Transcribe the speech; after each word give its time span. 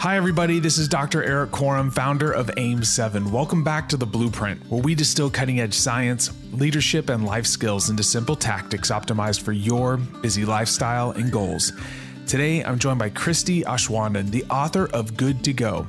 Hi, 0.00 0.16
everybody. 0.16 0.60
This 0.60 0.78
is 0.78 0.88
Dr. 0.88 1.22
Erik 1.22 1.50
Korem, 1.50 1.92
founder 1.92 2.32
of 2.32 2.46
AIM7. 2.46 3.30
Welcome 3.30 3.62
back 3.62 3.86
to 3.90 3.98
The 3.98 4.06
Blueprint, 4.06 4.62
where 4.70 4.80
we 4.80 4.94
distill 4.94 5.28
cutting 5.28 5.60
edge 5.60 5.74
science, 5.74 6.30
leadership, 6.52 7.10
and 7.10 7.26
life 7.26 7.44
skills 7.44 7.90
into 7.90 8.02
simple 8.02 8.34
tactics 8.34 8.90
optimized 8.90 9.42
for 9.42 9.52
your 9.52 9.98
busy 9.98 10.46
lifestyle 10.46 11.10
and 11.10 11.30
goals. 11.30 11.74
Today, 12.26 12.64
I'm 12.64 12.78
joined 12.78 12.98
by 12.98 13.10
Christie 13.10 13.60
Aschwanden, 13.64 14.30
the 14.30 14.42
author 14.44 14.88
of 14.94 15.18
Good 15.18 15.44
to 15.44 15.52
Go 15.52 15.86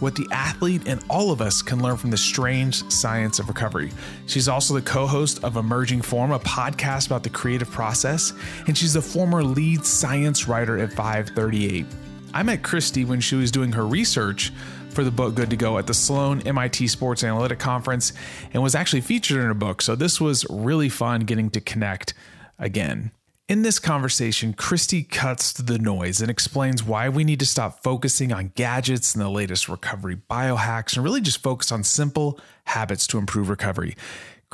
what 0.00 0.14
the 0.14 0.28
athlete 0.32 0.82
and 0.86 1.02
all 1.08 1.30
of 1.30 1.40
us 1.40 1.62
can 1.62 1.80
learn 1.80 1.96
from 1.96 2.10
the 2.10 2.16
strange 2.16 2.86
science 2.90 3.38
of 3.38 3.48
recovery. 3.48 3.90
She's 4.26 4.48
also 4.48 4.74
the 4.74 4.82
co 4.82 5.06
host 5.06 5.42
of 5.42 5.56
Emerging 5.56 6.02
Form, 6.02 6.32
a 6.32 6.38
podcast 6.40 7.06
about 7.06 7.22
the 7.22 7.30
creative 7.30 7.70
process, 7.70 8.34
and 8.66 8.76
she's 8.76 8.96
a 8.96 9.00
former 9.00 9.42
lead 9.42 9.86
science 9.86 10.46
writer 10.48 10.78
at 10.78 10.92
538. 10.92 11.86
I 12.34 12.42
met 12.42 12.64
Christie 12.64 13.04
when 13.04 13.20
she 13.20 13.36
was 13.36 13.52
doing 13.52 13.70
her 13.72 13.86
research 13.86 14.52
for 14.90 15.04
the 15.04 15.12
book 15.12 15.36
Good 15.36 15.50
to 15.50 15.56
Go 15.56 15.78
at 15.78 15.86
the 15.86 15.94
Sloan 15.94 16.40
MIT 16.40 16.88
Sports 16.88 17.22
Analytic 17.22 17.60
Conference 17.60 18.12
and 18.52 18.60
was 18.60 18.74
actually 18.74 19.02
featured 19.02 19.38
in 19.38 19.44
her 19.44 19.54
book. 19.54 19.80
So 19.80 19.94
this 19.94 20.20
was 20.20 20.44
really 20.50 20.88
fun 20.88 21.20
getting 21.20 21.48
to 21.50 21.60
connect 21.60 22.12
again. 22.58 23.12
In 23.48 23.62
this 23.62 23.78
conversation, 23.78 24.52
Christie 24.52 25.04
cuts 25.04 25.52
the 25.52 25.78
noise 25.78 26.20
and 26.20 26.28
explains 26.28 26.82
why 26.82 27.08
we 27.08 27.22
need 27.22 27.38
to 27.38 27.46
stop 27.46 27.84
focusing 27.84 28.32
on 28.32 28.50
gadgets 28.56 29.14
and 29.14 29.22
the 29.22 29.28
latest 29.28 29.68
recovery 29.68 30.16
biohacks 30.16 30.96
and 30.96 31.04
really 31.04 31.20
just 31.20 31.40
focus 31.40 31.70
on 31.70 31.84
simple 31.84 32.40
habits 32.64 33.06
to 33.06 33.18
improve 33.18 33.48
recovery. 33.48 33.94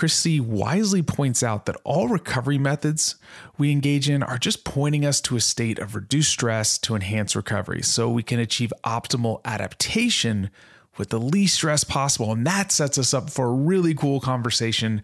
Christie 0.01 0.41
wisely 0.41 1.03
points 1.03 1.43
out 1.43 1.67
that 1.67 1.77
all 1.85 2.09
recovery 2.09 2.57
methods 2.57 3.17
we 3.59 3.71
engage 3.71 4.09
in 4.09 4.23
are 4.23 4.39
just 4.39 4.65
pointing 4.65 5.05
us 5.05 5.21
to 5.21 5.37
a 5.37 5.43
state 5.43 5.79
of 5.79 5.95
reduced 5.95 6.31
stress 6.31 6.79
to 6.79 6.95
enhance 6.95 7.37
recovery 7.37 7.83
so 7.83 8.09
we 8.09 8.23
can 8.23 8.41
achieve 8.41 8.73
optimal 8.83 9.43
adaptation 9.45 10.49
with 10.97 11.11
the 11.11 11.21
least 11.21 11.57
stress 11.57 11.85
possible. 11.85 12.33
And 12.33 12.47
that 12.47 12.73
sets 12.73 12.97
us 12.97 13.13
up 13.13 13.29
for 13.29 13.49
a 13.49 13.53
really 13.53 13.93
cool 13.93 14.21
conversation 14.21 15.03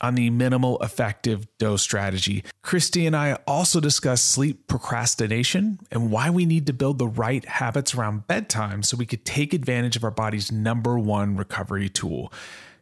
on 0.00 0.14
the 0.14 0.30
minimal 0.30 0.78
effective 0.78 1.46
dose 1.58 1.82
strategy. 1.82 2.42
Christie 2.62 3.06
and 3.06 3.14
I 3.14 3.34
also 3.46 3.78
discuss 3.78 4.22
sleep 4.22 4.66
procrastination 4.68 5.80
and 5.90 6.10
why 6.10 6.30
we 6.30 6.46
need 6.46 6.66
to 6.68 6.72
build 6.72 6.96
the 6.96 7.08
right 7.08 7.44
habits 7.44 7.94
around 7.94 8.26
bedtime 8.26 8.84
so 8.84 8.96
we 8.96 9.04
could 9.04 9.26
take 9.26 9.52
advantage 9.52 9.96
of 9.96 10.04
our 10.04 10.10
body's 10.10 10.50
number 10.50 10.98
one 10.98 11.36
recovery 11.36 11.90
tool. 11.90 12.32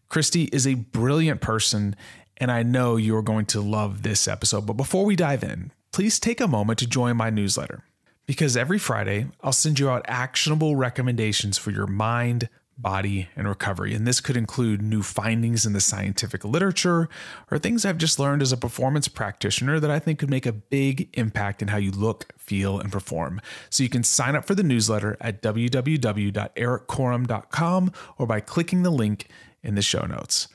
Christie 0.08 0.48
is 0.52 0.66
a 0.66 0.74
brilliant 0.74 1.40
person, 1.40 1.94
and 2.38 2.50
I 2.50 2.62
know 2.62 2.96
you're 2.96 3.22
going 3.22 3.46
to 3.46 3.60
love 3.60 4.02
this 4.02 4.26
episode. 4.26 4.66
But 4.66 4.74
before 4.74 5.04
we 5.04 5.16
dive 5.16 5.44
in, 5.44 5.72
please 5.92 6.18
take 6.18 6.40
a 6.40 6.48
moment 6.48 6.78
to 6.78 6.86
join 6.86 7.16
my 7.16 7.30
newsletter 7.30 7.84
because 8.26 8.56
every 8.56 8.78
Friday 8.78 9.26
I'll 9.42 9.52
send 9.52 9.78
you 9.78 9.90
out 9.90 10.06
actionable 10.08 10.76
recommendations 10.76 11.58
for 11.58 11.72
your 11.72 11.86
mind, 11.86 12.48
body, 12.78 13.28
and 13.36 13.46
recovery. 13.46 13.92
And 13.92 14.06
this 14.06 14.20
could 14.20 14.36
include 14.36 14.80
new 14.80 15.02
findings 15.02 15.66
in 15.66 15.74
the 15.74 15.80
scientific 15.80 16.44
literature 16.44 17.08
or 17.50 17.58
things 17.58 17.84
I've 17.84 17.98
just 17.98 18.18
learned 18.18 18.40
as 18.40 18.52
a 18.52 18.56
performance 18.56 19.08
practitioner 19.08 19.78
that 19.80 19.90
I 19.90 19.98
think 19.98 20.20
could 20.20 20.30
make 20.30 20.46
a 20.46 20.52
big 20.52 21.10
impact 21.14 21.60
in 21.60 21.68
how 21.68 21.76
you 21.76 21.90
look, 21.90 22.32
feel, 22.38 22.78
and 22.78 22.90
perform. 22.90 23.42
So 23.68 23.82
you 23.82 23.90
can 23.90 24.04
sign 24.04 24.36
up 24.36 24.46
for 24.46 24.54
the 24.54 24.62
newsletter 24.62 25.18
at 25.20 25.42
www.erikkorem.com 25.42 27.92
or 28.16 28.26
by 28.26 28.40
clicking 28.40 28.82
the 28.84 28.90
link 28.90 29.28
in 29.62 29.74
the 29.74 29.82
show 29.82 30.06
notes. 30.06 30.48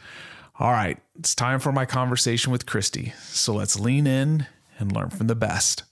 All 0.59 0.71
right, 0.71 0.99
it's 1.17 1.33
time 1.33 1.59
for 1.59 1.71
my 1.71 1.85
conversation 1.85 2.51
with 2.51 2.65
Christie. 2.65 3.13
So 3.19 3.53
let's 3.53 3.79
lean 3.79 4.05
in 4.05 4.45
and 4.79 4.91
learn 4.91 5.09
from 5.09 5.27
the 5.27 5.35
best. 5.35 5.83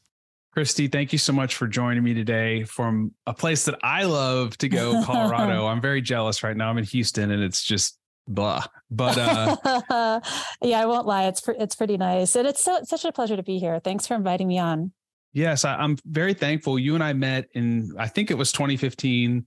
Christie, 0.53 0.87
thank 0.87 1.13
you 1.13 1.17
so 1.17 1.31
much 1.31 1.55
for 1.55 1.65
joining 1.65 2.03
me 2.03 2.13
today 2.13 2.63
from 2.65 3.13
a 3.25 3.33
place 3.33 3.65
that 3.65 3.79
I 3.83 4.03
love 4.03 4.57
to 4.57 4.67
go, 4.67 5.01
Colorado. 5.05 5.65
I'm 5.65 5.81
very 5.81 6.01
jealous 6.01 6.43
right 6.43 6.55
now. 6.55 6.69
I'm 6.69 6.77
in 6.77 6.83
Houston 6.83 7.31
and 7.31 7.41
it's 7.41 7.63
just 7.63 7.97
blah. 8.27 8.65
But 8.89 9.17
uh 9.17 10.19
yeah, 10.61 10.81
I 10.81 10.85
won't 10.85 11.07
lie. 11.07 11.27
It's 11.27 11.41
it's 11.47 11.75
pretty 11.75 11.97
nice. 11.97 12.35
And 12.35 12.45
it's 12.47 12.63
so 12.63 12.75
it's 12.75 12.89
such 12.89 13.05
a 13.05 13.13
pleasure 13.13 13.37
to 13.37 13.43
be 13.43 13.59
here. 13.59 13.79
Thanks 13.79 14.05
for 14.07 14.15
inviting 14.15 14.47
me 14.47 14.59
on. 14.59 14.91
Yes, 15.33 15.63
I, 15.63 15.81
am 15.81 15.97
very 16.05 16.33
thankful. 16.33 16.77
You 16.77 16.95
and 16.95 17.03
I 17.03 17.13
met 17.13 17.47
in 17.53 17.93
I 17.97 18.09
think 18.09 18.29
it 18.29 18.35
was 18.35 18.51
2015, 18.51 19.45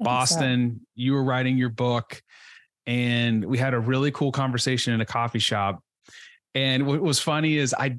Boston. 0.00 0.80
So. 0.80 0.86
You 0.94 1.12
were 1.12 1.24
writing 1.24 1.58
your 1.58 1.68
book 1.68 2.22
and 2.86 3.44
we 3.44 3.58
had 3.58 3.74
a 3.74 3.78
really 3.78 4.10
cool 4.10 4.32
conversation 4.32 4.92
in 4.92 5.00
a 5.00 5.06
coffee 5.06 5.38
shop. 5.38 5.82
And 6.54 6.86
what 6.86 7.00
was 7.00 7.18
funny 7.18 7.56
is 7.56 7.74
I, 7.74 7.98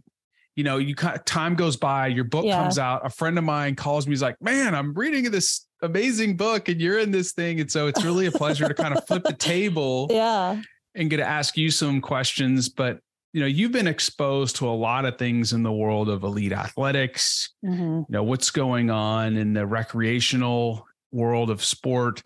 you 0.56 0.64
know, 0.64 0.78
you 0.78 0.96
time 0.96 1.56
goes 1.56 1.78
by, 1.78 2.08
your 2.08 2.24
book 2.24 2.46
yeah. 2.46 2.62
comes 2.62 2.80
out. 2.80 3.06
A 3.06 3.09
friend 3.09 3.38
of 3.38 3.44
mine 3.44 3.76
calls 3.76 4.08
me, 4.08 4.12
he's 4.12 4.24
like, 4.24 4.42
"Man, 4.42 4.74
I'm 4.74 4.94
reading 4.96 5.30
this 5.30 5.68
amazing 5.84 6.36
book, 6.36 6.68
and 6.68 6.81
you're 6.81 6.97
in 6.97 7.12
this 7.12 7.34
thing." 7.34 7.59
And 7.59 7.72
so 7.72 7.86
it's 7.86 8.03
really 8.03 8.26
a 8.26 8.31
pleasure 8.31 8.68
to 8.68 8.74
kind 8.74 8.97
of 8.97 9.06
flip 9.06 9.24
the 9.24 9.34
table, 9.34 10.08
yeah, 10.12 10.59
and 10.96 11.09
get 11.12 11.18
to 11.18 11.28
ask 11.28 11.58
you 11.58 11.70
some 11.70 12.02
questions. 12.02 12.70
But 12.70 13.00
you 13.34 13.42
know, 13.42 13.47
you've 13.47 13.72
been 13.72 13.86
exposed 13.86 14.56
to 14.56 14.68
a 14.68 14.74
lot 14.74 15.06
of 15.06 15.20
things 15.20 15.53
in 15.53 15.62
the 15.62 15.72
world 15.72 16.09
of 16.09 16.24
elite 16.24 16.53
athletics. 16.53 17.53
Mm-hmm. 17.64 17.81
You 17.81 18.06
know, 18.09 18.24
what's 18.24 18.50
going 18.50 18.90
on 18.90 19.38
in 19.38 19.53
the 19.53 19.68
recreational 19.68 20.88
world 21.12 21.52
of 21.52 21.64
sport 21.64 22.24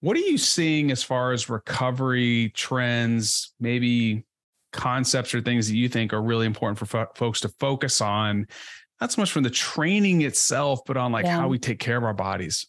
what 0.00 0.16
are 0.16 0.20
you 0.20 0.38
seeing 0.38 0.90
as 0.90 1.02
far 1.02 1.32
as 1.32 1.48
recovery 1.48 2.50
trends, 2.54 3.52
maybe 3.58 4.24
concepts 4.72 5.34
or 5.34 5.40
things 5.40 5.68
that 5.68 5.76
you 5.76 5.88
think 5.88 6.12
are 6.12 6.22
really 6.22 6.46
important 6.46 6.78
for 6.78 6.86
fo- 6.86 7.12
folks 7.14 7.40
to 7.40 7.48
focus 7.60 8.00
on? 8.00 8.46
Not 9.00 9.12
so 9.12 9.22
much 9.22 9.32
from 9.32 9.42
the 9.42 9.50
training 9.50 10.22
itself, 10.22 10.80
but 10.86 10.96
on 10.96 11.12
like 11.12 11.24
yeah. 11.24 11.38
how 11.38 11.48
we 11.48 11.58
take 11.58 11.78
care 11.78 11.96
of 11.96 12.04
our 12.04 12.14
bodies. 12.14 12.66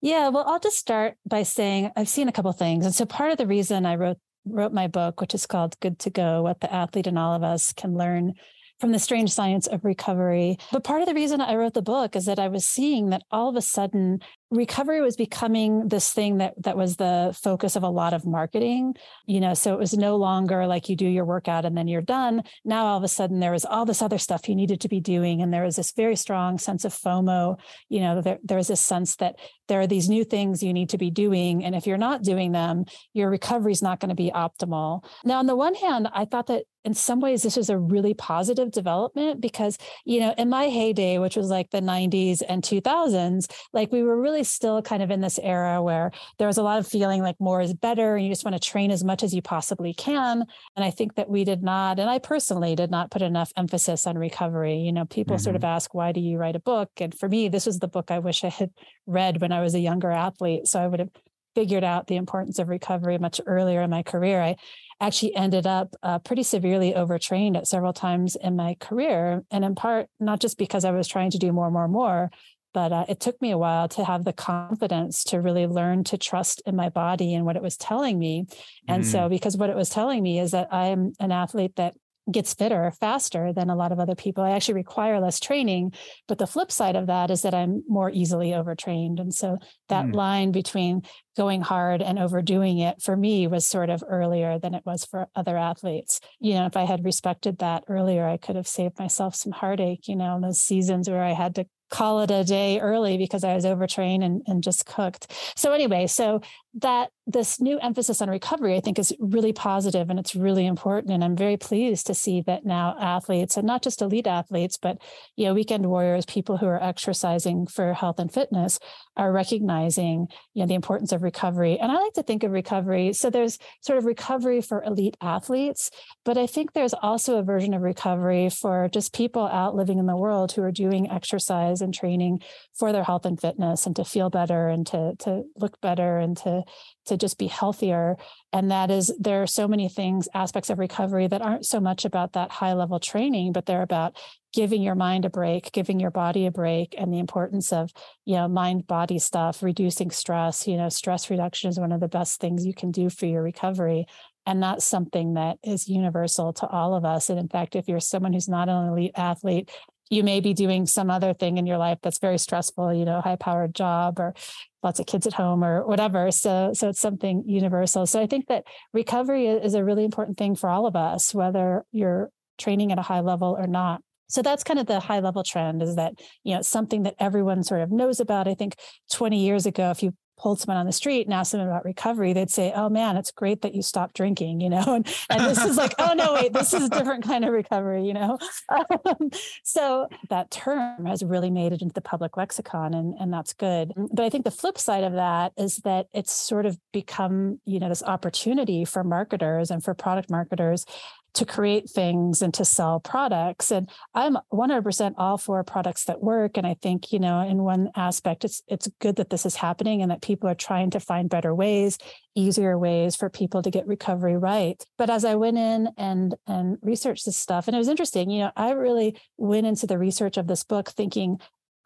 Yeah, 0.00 0.28
well, 0.28 0.44
I'll 0.46 0.60
just 0.60 0.78
start 0.78 1.14
by 1.26 1.42
saying 1.42 1.90
I've 1.96 2.08
seen 2.08 2.28
a 2.28 2.32
couple 2.32 2.52
things. 2.52 2.84
And 2.84 2.94
so 2.94 3.04
part 3.04 3.32
of 3.32 3.38
the 3.38 3.46
reason 3.46 3.84
I 3.84 3.96
wrote 3.96 4.18
wrote 4.44 4.72
my 4.72 4.86
book, 4.86 5.20
which 5.20 5.34
is 5.34 5.46
called 5.46 5.78
Good 5.80 5.98
to 6.00 6.10
Go, 6.10 6.42
what 6.42 6.60
the 6.60 6.72
athlete 6.72 7.06
and 7.06 7.18
all 7.18 7.34
of 7.34 7.42
us 7.42 7.72
can 7.72 7.94
learn 7.94 8.34
from 8.80 8.92
the 8.92 8.98
strange 8.98 9.32
science 9.32 9.66
of 9.66 9.84
recovery. 9.84 10.56
But 10.70 10.84
part 10.84 11.02
of 11.02 11.08
the 11.08 11.14
reason 11.14 11.40
I 11.40 11.56
wrote 11.56 11.74
the 11.74 11.82
book 11.82 12.14
is 12.14 12.26
that 12.26 12.38
I 12.38 12.48
was 12.48 12.66
seeing 12.66 13.10
that 13.10 13.22
all 13.30 13.48
of 13.48 13.56
a 13.56 13.62
sudden 13.62 14.20
recovery 14.50 15.00
was 15.00 15.16
becoming 15.16 15.88
this 15.88 16.10
thing 16.12 16.38
that 16.38 16.54
that 16.62 16.76
was 16.76 16.96
the 16.96 17.36
focus 17.42 17.76
of 17.76 17.82
a 17.82 17.88
lot 17.88 18.14
of 18.14 18.24
marketing. 18.24 18.94
You 19.26 19.40
know 19.40 19.54
so 19.54 19.74
it 19.74 19.78
was 19.78 19.94
no 19.94 20.16
longer 20.16 20.66
like 20.66 20.88
you 20.88 20.96
do 20.96 21.06
your 21.06 21.24
workout 21.24 21.64
and 21.64 21.76
then 21.76 21.88
you're 21.88 22.00
done. 22.00 22.42
Now 22.64 22.86
all 22.86 22.96
of 22.96 23.04
a 23.04 23.08
sudden 23.08 23.40
there 23.40 23.52
was 23.52 23.64
all 23.64 23.84
this 23.84 24.00
other 24.00 24.18
stuff 24.18 24.48
you 24.48 24.54
needed 24.54 24.80
to 24.82 24.88
be 24.88 25.00
doing 25.00 25.42
and 25.42 25.52
there 25.52 25.64
was 25.64 25.76
this 25.76 25.92
very 25.92 26.16
strong 26.16 26.58
sense 26.58 26.84
of 26.84 26.94
fomo. 26.94 27.58
You 27.88 28.00
know 28.00 28.22
there, 28.22 28.38
there 28.42 28.56
was 28.56 28.68
this 28.68 28.80
sense 28.80 29.16
that 29.16 29.36
there 29.66 29.80
are 29.80 29.86
these 29.86 30.08
new 30.08 30.24
things 30.24 30.62
you 30.62 30.72
need 30.72 30.88
to 30.90 30.98
be 30.98 31.10
doing 31.10 31.64
and 31.64 31.74
if 31.74 31.86
you're 31.86 31.98
not 31.98 32.22
doing 32.22 32.52
them 32.52 32.84
your 33.12 33.28
recovery 33.28 33.72
is 33.72 33.82
not 33.82 34.00
going 34.00 34.08
to 34.08 34.14
be 34.14 34.30
optimal. 34.30 35.04
Now 35.24 35.38
on 35.38 35.46
the 35.46 35.56
one 35.56 35.74
hand 35.74 36.08
i 36.14 36.24
thought 36.24 36.46
that 36.46 36.64
in 36.88 36.94
some 36.94 37.20
ways 37.20 37.42
this 37.42 37.56
was 37.56 37.68
a 37.68 37.76
really 37.78 38.14
positive 38.14 38.70
development 38.70 39.42
because 39.42 39.76
you 40.06 40.20
know 40.20 40.34
in 40.38 40.48
my 40.48 40.68
heyday 40.68 41.18
which 41.18 41.36
was 41.36 41.50
like 41.50 41.68
the 41.70 41.80
90s 41.80 42.42
and 42.48 42.62
2000s 42.62 43.50
like 43.74 43.92
we 43.92 44.02
were 44.02 44.18
really 44.18 44.42
still 44.42 44.80
kind 44.80 45.02
of 45.02 45.10
in 45.10 45.20
this 45.20 45.38
era 45.42 45.82
where 45.82 46.10
there 46.38 46.46
was 46.46 46.56
a 46.56 46.62
lot 46.62 46.78
of 46.78 46.86
feeling 46.86 47.22
like 47.22 47.36
more 47.38 47.60
is 47.60 47.74
better 47.74 48.16
and 48.16 48.24
you 48.24 48.32
just 48.32 48.44
want 48.44 48.54
to 48.54 48.70
train 48.70 48.90
as 48.90 49.04
much 49.04 49.22
as 49.22 49.34
you 49.34 49.42
possibly 49.42 49.92
can. 49.94 50.44
And 50.76 50.84
I 50.84 50.90
think 50.90 51.16
that 51.16 51.28
we 51.28 51.44
did 51.44 51.62
not, 51.62 51.98
and 51.98 52.08
I 52.08 52.18
personally 52.18 52.74
did 52.74 52.90
not 52.90 53.10
put 53.10 53.22
enough 53.22 53.52
emphasis 53.56 54.06
on 54.06 54.16
recovery. 54.16 54.76
You 54.76 54.92
know, 54.92 55.04
people 55.04 55.36
mm-hmm. 55.36 55.44
sort 55.44 55.56
of 55.56 55.62
mm-hmm. 55.62 55.76
ask, 55.76 55.94
why 55.94 56.12
do 56.12 56.20
you 56.20 56.38
write 56.38 56.56
a 56.56 56.60
book? 56.60 56.90
And 56.98 57.14
for 57.14 57.28
me, 57.28 57.48
this 57.48 57.66
was 57.66 57.78
the 57.78 57.88
book 57.88 58.10
I 58.10 58.18
wish 58.18 58.44
I 58.44 58.48
had 58.48 58.70
read 59.06 59.40
when 59.40 59.52
I 59.52 59.60
was 59.60 59.74
a 59.74 59.80
younger 59.80 60.10
athlete. 60.10 60.66
So 60.66 60.80
I 60.80 60.86
would 60.86 61.00
have 61.00 61.10
figured 61.54 61.84
out 61.84 62.06
the 62.06 62.16
importance 62.16 62.58
of 62.58 62.68
recovery 62.68 63.18
much 63.18 63.40
earlier 63.46 63.82
in 63.82 63.90
my 63.90 64.02
career. 64.02 64.40
I 64.40 64.56
actually 65.00 65.34
ended 65.34 65.66
up 65.66 65.94
uh, 66.02 66.18
pretty 66.18 66.42
severely 66.42 66.94
overtrained 66.94 67.56
at 67.56 67.66
several 67.66 67.92
times 67.92 68.36
in 68.36 68.56
my 68.56 68.74
career. 68.80 69.44
And 69.50 69.64
in 69.64 69.74
part, 69.74 70.08
not 70.18 70.40
just 70.40 70.58
because 70.58 70.84
I 70.84 70.90
was 70.90 71.06
trying 71.06 71.30
to 71.30 71.38
do 71.38 71.52
more, 71.52 71.70
more, 71.70 71.88
more, 71.88 72.30
but 72.74 72.92
uh, 72.92 73.04
it 73.08 73.20
took 73.20 73.40
me 73.40 73.50
a 73.50 73.58
while 73.58 73.88
to 73.88 74.04
have 74.04 74.24
the 74.24 74.32
confidence 74.32 75.24
to 75.24 75.40
really 75.40 75.66
learn 75.66 76.04
to 76.04 76.18
trust 76.18 76.62
in 76.66 76.76
my 76.76 76.88
body 76.88 77.34
and 77.34 77.44
what 77.44 77.56
it 77.56 77.62
was 77.62 77.76
telling 77.76 78.18
me. 78.18 78.46
And 78.86 79.04
mm. 79.04 79.06
so, 79.06 79.28
because 79.28 79.56
what 79.56 79.70
it 79.70 79.76
was 79.76 79.88
telling 79.88 80.22
me 80.22 80.38
is 80.38 80.50
that 80.50 80.72
I'm 80.72 81.12
an 81.18 81.32
athlete 81.32 81.76
that 81.76 81.94
gets 82.30 82.54
fitter 82.54 82.92
faster 83.00 83.52
than 83.52 83.70
a 83.70 83.76
lot 83.76 83.92
of 83.92 83.98
other 83.98 84.14
people. 84.14 84.44
I 84.44 84.50
actually 84.50 84.74
require 84.74 85.20
less 85.20 85.40
training, 85.40 85.92
but 86.26 86.38
the 86.38 86.46
flip 86.46 86.70
side 86.70 86.96
of 86.96 87.06
that 87.06 87.30
is 87.30 87.42
that 87.42 87.54
I'm 87.54 87.82
more 87.88 88.10
easily 88.10 88.54
overtrained. 88.54 89.20
And 89.20 89.32
so 89.34 89.58
that 89.88 90.06
mm. 90.06 90.14
line 90.14 90.52
between 90.52 91.02
going 91.36 91.60
hard 91.60 92.02
and 92.02 92.18
overdoing 92.18 92.78
it 92.78 93.00
for 93.00 93.16
me 93.16 93.46
was 93.46 93.66
sort 93.66 93.90
of 93.90 94.02
earlier 94.08 94.58
than 94.58 94.74
it 94.74 94.82
was 94.84 95.04
for 95.04 95.28
other 95.34 95.56
athletes. 95.56 96.20
You 96.40 96.54
know, 96.54 96.66
if 96.66 96.76
I 96.76 96.84
had 96.84 97.04
respected 97.04 97.58
that 97.58 97.84
earlier, 97.88 98.26
I 98.26 98.36
could 98.36 98.56
have 98.56 98.68
saved 98.68 98.98
myself 98.98 99.34
some 99.34 99.52
heartache, 99.52 100.08
you 100.08 100.16
know, 100.16 100.36
in 100.36 100.42
those 100.42 100.60
seasons 100.60 101.08
where 101.08 101.22
I 101.22 101.32
had 101.32 101.54
to 101.54 101.66
call 101.90 102.20
it 102.20 102.30
a 102.30 102.44
day 102.44 102.80
early 102.80 103.16
because 103.16 103.44
I 103.44 103.54
was 103.54 103.64
overtrained 103.64 104.22
and, 104.22 104.42
and 104.46 104.62
just 104.62 104.86
cooked. 104.86 105.32
So 105.56 105.72
anyway, 105.72 106.06
so 106.06 106.40
that 106.80 107.10
this 107.26 107.60
new 107.60 107.78
emphasis 107.80 108.22
on 108.22 108.30
recovery, 108.30 108.76
I 108.76 108.80
think, 108.80 108.98
is 108.98 109.12
really 109.18 109.52
positive 109.52 110.08
and 110.08 110.18
it's 110.18 110.34
really 110.34 110.66
important. 110.66 111.12
And 111.12 111.22
I'm 111.22 111.36
very 111.36 111.56
pleased 111.56 112.06
to 112.06 112.14
see 112.14 112.42
that 112.46 112.64
now 112.64 112.96
athletes, 112.98 113.56
and 113.56 113.66
not 113.66 113.82
just 113.82 114.00
elite 114.00 114.26
athletes, 114.26 114.78
but 114.80 114.98
you 115.36 115.46
know, 115.46 115.54
weekend 115.54 115.86
warriors, 115.86 116.24
people 116.24 116.56
who 116.56 116.66
are 116.66 116.82
exercising 116.82 117.66
for 117.66 117.92
health 117.92 118.18
and 118.18 118.32
fitness, 118.32 118.78
are 119.16 119.32
recognizing 119.32 120.28
you 120.54 120.62
know 120.62 120.66
the 120.66 120.74
importance 120.74 121.12
of 121.12 121.22
recovery. 121.22 121.78
And 121.78 121.92
I 121.92 121.96
like 121.96 122.14
to 122.14 122.22
think 122.22 122.44
of 122.44 122.52
recovery. 122.52 123.12
So 123.12 123.28
there's 123.28 123.58
sort 123.82 123.98
of 123.98 124.04
recovery 124.04 124.60
for 124.60 124.82
elite 124.82 125.16
athletes, 125.20 125.90
but 126.24 126.38
I 126.38 126.46
think 126.46 126.72
there's 126.72 126.94
also 126.94 127.36
a 127.36 127.42
version 127.42 127.74
of 127.74 127.82
recovery 127.82 128.48
for 128.48 128.88
just 128.88 129.12
people 129.12 129.46
out 129.46 129.74
living 129.74 129.98
in 129.98 130.06
the 130.06 130.16
world 130.16 130.52
who 130.52 130.62
are 130.62 130.72
doing 130.72 131.10
exercise 131.10 131.80
and 131.80 131.92
training 131.92 132.40
for 132.78 132.92
their 132.92 133.04
health 133.04 133.26
and 133.26 133.40
fitness 133.40 133.86
and 133.86 133.96
to 133.96 134.04
feel 134.04 134.30
better 134.30 134.68
and 134.68 134.86
to 134.86 135.14
to 135.18 135.42
look 135.56 135.80
better 135.80 136.18
and 136.18 136.36
to 136.38 136.62
to 137.06 137.16
just 137.16 137.38
be 137.38 137.46
healthier. 137.46 138.16
And 138.52 138.70
that 138.70 138.90
is 138.90 139.12
there 139.18 139.42
are 139.42 139.46
so 139.46 139.66
many 139.66 139.88
things 139.88 140.28
aspects 140.34 140.70
of 140.70 140.78
recovery 140.78 141.26
that 141.26 141.42
aren't 141.42 141.66
so 141.66 141.80
much 141.80 142.04
about 142.04 142.32
that 142.32 142.50
high 142.50 142.74
level 142.74 143.00
training 143.00 143.52
but 143.52 143.66
they're 143.66 143.82
about 143.82 144.16
giving 144.52 144.82
your 144.82 144.94
mind 144.94 145.24
a 145.24 145.30
break 145.30 145.72
giving 145.72 146.00
your 146.00 146.10
body 146.10 146.46
a 146.46 146.50
break 146.50 146.94
and 146.96 147.12
the 147.12 147.18
importance 147.18 147.72
of 147.72 147.90
you 148.24 148.34
know 148.34 148.48
mind 148.48 148.86
body 148.86 149.18
stuff 149.18 149.62
reducing 149.62 150.10
stress. 150.10 150.66
You 150.66 150.76
know 150.76 150.88
stress 150.88 151.30
reduction 151.30 151.70
is 151.70 151.80
one 151.80 151.92
of 151.92 152.00
the 152.00 152.08
best 152.08 152.40
things 152.40 152.66
you 152.66 152.74
can 152.74 152.90
do 152.90 153.10
for 153.10 153.26
your 153.26 153.42
recovery 153.42 154.06
and 154.46 154.62
that's 154.62 154.84
something 154.84 155.34
that 155.34 155.58
is 155.62 155.90
universal 155.90 156.54
to 156.54 156.66
all 156.66 156.94
of 156.94 157.04
us. 157.04 157.28
And 157.28 157.38
in 157.38 157.48
fact 157.48 157.76
if 157.76 157.86
you're 157.86 158.00
someone 158.00 158.32
who's 158.32 158.48
not 158.48 158.68
an 158.68 158.88
elite 158.88 159.12
athlete 159.14 159.70
you 160.10 160.22
may 160.22 160.40
be 160.40 160.54
doing 160.54 160.86
some 160.86 161.10
other 161.10 161.34
thing 161.34 161.58
in 161.58 161.66
your 161.66 161.78
life 161.78 161.98
that's 162.02 162.18
very 162.18 162.38
stressful 162.38 162.92
you 162.92 163.04
know 163.04 163.20
high 163.20 163.36
powered 163.36 163.74
job 163.74 164.18
or 164.18 164.34
lots 164.82 165.00
of 165.00 165.06
kids 165.06 165.26
at 165.26 165.34
home 165.34 165.64
or 165.64 165.86
whatever. 165.86 166.30
So 166.30 166.72
so 166.74 166.88
it's 166.90 167.00
something 167.00 167.44
universal. 167.46 168.06
So 168.06 168.20
i 168.20 168.26
think 168.26 168.46
that 168.46 168.64
recovery 168.92 169.46
is 169.46 169.74
a 169.74 169.84
really 169.84 170.04
important 170.04 170.38
thing 170.38 170.54
for 170.54 170.70
all 170.70 170.86
of 170.86 170.96
us 170.96 171.34
whether 171.34 171.84
you're 171.92 172.30
training 172.58 172.92
at 172.92 172.98
a 172.98 173.02
high 173.02 173.20
level 173.20 173.56
or 173.58 173.66
not. 173.66 174.02
So 174.28 174.42
that's 174.42 174.62
kind 174.62 174.78
of 174.78 174.86
the 174.86 175.00
high 175.00 175.20
level 175.20 175.42
trend 175.42 175.82
is 175.82 175.96
that 175.96 176.14
you 176.44 176.54
know 176.54 176.62
something 176.62 177.02
that 177.04 177.14
everyone 177.18 177.62
sort 177.62 177.80
of 177.80 177.90
knows 177.90 178.20
about. 178.20 178.48
I 178.48 178.54
think 178.54 178.76
20 179.12 179.42
years 179.42 179.66
ago 179.66 179.90
if 179.90 180.02
you 180.02 180.14
pulled 180.38 180.60
someone 180.60 180.78
on 180.78 180.86
the 180.86 180.92
street 180.92 181.26
and 181.26 181.34
asked 181.34 181.52
them 181.52 181.60
about 181.60 181.84
recovery, 181.84 182.32
they'd 182.32 182.50
say, 182.50 182.72
"Oh 182.74 182.88
man, 182.88 183.16
it's 183.16 183.30
great 183.30 183.62
that 183.62 183.74
you 183.74 183.82
stopped 183.82 184.14
drinking," 184.14 184.60
you 184.60 184.70
know. 184.70 184.78
And, 184.88 185.06
and 185.30 185.50
this 185.50 185.64
is 185.64 185.76
like, 185.76 185.94
"Oh 185.98 186.14
no, 186.14 186.34
wait, 186.34 186.52
this 186.52 186.72
is 186.72 186.84
a 186.84 186.88
different 186.88 187.24
kind 187.24 187.44
of 187.44 187.52
recovery," 187.52 188.06
you 188.06 188.14
know. 188.14 188.38
Um, 188.70 189.30
so 189.62 190.08
that 190.30 190.50
term 190.50 191.06
has 191.06 191.22
really 191.22 191.50
made 191.50 191.72
it 191.72 191.82
into 191.82 191.92
the 191.92 192.00
public 192.00 192.36
lexicon, 192.36 192.94
and 192.94 193.14
and 193.18 193.32
that's 193.32 193.52
good. 193.52 193.92
But 194.12 194.24
I 194.24 194.30
think 194.30 194.44
the 194.44 194.50
flip 194.50 194.78
side 194.78 195.04
of 195.04 195.14
that 195.14 195.52
is 195.56 195.78
that 195.78 196.06
it's 196.12 196.32
sort 196.32 196.66
of 196.66 196.78
become, 196.92 197.60
you 197.64 197.80
know, 197.80 197.88
this 197.88 198.02
opportunity 198.02 198.84
for 198.84 199.04
marketers 199.04 199.70
and 199.70 199.82
for 199.82 199.94
product 199.94 200.30
marketers 200.30 200.86
to 201.34 201.44
create 201.44 201.88
things 201.88 202.42
and 202.42 202.52
to 202.54 202.64
sell 202.64 203.00
products. 203.00 203.70
And 203.70 203.88
I'm 204.14 204.36
100% 204.52 205.14
all 205.18 205.38
for 205.38 205.62
products 205.64 206.04
that 206.04 206.22
work. 206.22 206.56
And 206.56 206.66
I 206.66 206.74
think, 206.80 207.12
you 207.12 207.18
know, 207.18 207.40
in 207.40 207.62
one 207.62 207.90
aspect, 207.96 208.44
it's 208.44 208.62
it's 208.66 208.88
good 209.00 209.16
that 209.16 209.30
this 209.30 209.46
is 209.46 209.56
happening 209.56 210.02
and 210.02 210.10
that 210.10 210.22
people 210.22 210.48
are 210.48 210.54
trying 210.54 210.90
to 210.90 211.00
find 211.00 211.30
better 211.30 211.54
ways, 211.54 211.98
easier 212.34 212.78
ways 212.78 213.16
for 213.16 213.28
people 213.28 213.62
to 213.62 213.70
get 213.70 213.86
recovery 213.86 214.36
right. 214.36 214.82
But 214.96 215.10
as 215.10 215.24
I 215.24 215.34
went 215.34 215.58
in 215.58 215.88
and 215.96 216.34
and 216.46 216.78
researched 216.82 217.26
this 217.26 217.36
stuff, 217.36 217.68
and 217.68 217.74
it 217.74 217.78
was 217.78 217.88
interesting, 217.88 218.30
you 218.30 218.40
know, 218.40 218.52
I 218.56 218.72
really 218.72 219.16
went 219.36 219.66
into 219.66 219.86
the 219.86 219.98
research 219.98 220.36
of 220.36 220.46
this 220.46 220.64
book 220.64 220.88
thinking, 220.88 221.38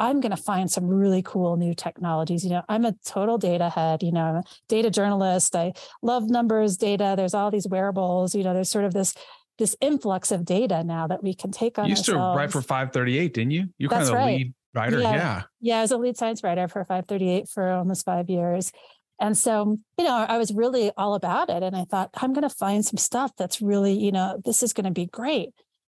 I'm 0.02 0.20
going 0.20 0.34
to 0.34 0.36
find 0.36 0.68
some 0.68 0.88
really 0.88 1.22
cool 1.22 1.56
new 1.56 1.74
technologies. 1.74 2.42
You 2.42 2.50
know, 2.50 2.62
I'm 2.68 2.84
a 2.84 2.92
total 3.06 3.38
data 3.38 3.70
head, 3.70 4.02
you 4.02 4.10
know, 4.10 4.24
I'm 4.24 4.36
a 4.36 4.42
data 4.66 4.90
journalist. 4.90 5.54
I 5.54 5.74
love 6.02 6.28
numbers, 6.28 6.76
data. 6.76 7.14
There's 7.16 7.34
all 7.34 7.52
these 7.52 7.68
wearables, 7.68 8.34
you 8.34 8.42
know, 8.42 8.52
there's 8.52 8.68
sort 8.68 8.84
of 8.84 8.92
this 8.92 9.14
this 9.58 9.76
influx 9.80 10.32
of 10.32 10.44
data 10.44 10.82
now 10.82 11.06
that 11.06 11.22
we 11.22 11.34
can 11.34 11.52
take 11.52 11.78
on. 11.78 11.84
You 11.84 11.90
used 11.90 12.08
ourselves. 12.08 12.34
to 12.34 12.36
write 12.36 12.50
for 12.50 12.62
538, 12.62 13.32
didn't 13.32 13.50
you? 13.52 13.68
You're 13.78 13.90
That's 13.90 14.08
kind 14.08 14.08
of 14.08 14.08
the 14.08 14.14
right. 14.14 14.38
lead 14.38 14.54
writer. 14.74 14.98
Yeah. 14.98 15.12
Yeah. 15.12 15.42
Yeah, 15.60 15.78
I 15.78 15.82
was 15.82 15.92
a 15.92 15.98
lead 15.98 16.16
science 16.16 16.42
writer 16.42 16.66
for 16.66 16.84
538 16.84 17.48
for 17.48 17.70
almost 17.70 18.04
five 18.04 18.28
years. 18.28 18.72
And 19.20 19.38
so, 19.38 19.78
you 19.98 20.04
know, 20.04 20.16
I 20.16 20.36
was 20.36 20.52
really 20.52 20.90
all 20.96 21.14
about 21.14 21.48
it. 21.48 21.62
And 21.62 21.76
I 21.76 21.84
thought, 21.84 22.10
I'm 22.16 22.32
going 22.32 22.48
to 22.48 22.54
find 22.54 22.84
some 22.84 22.96
stuff 22.96 23.30
that's 23.36 23.62
really, 23.62 23.92
you 23.92 24.10
know, 24.10 24.40
this 24.44 24.64
is 24.64 24.72
going 24.72 24.86
to 24.86 24.90
be 24.90 25.06
great. 25.06 25.50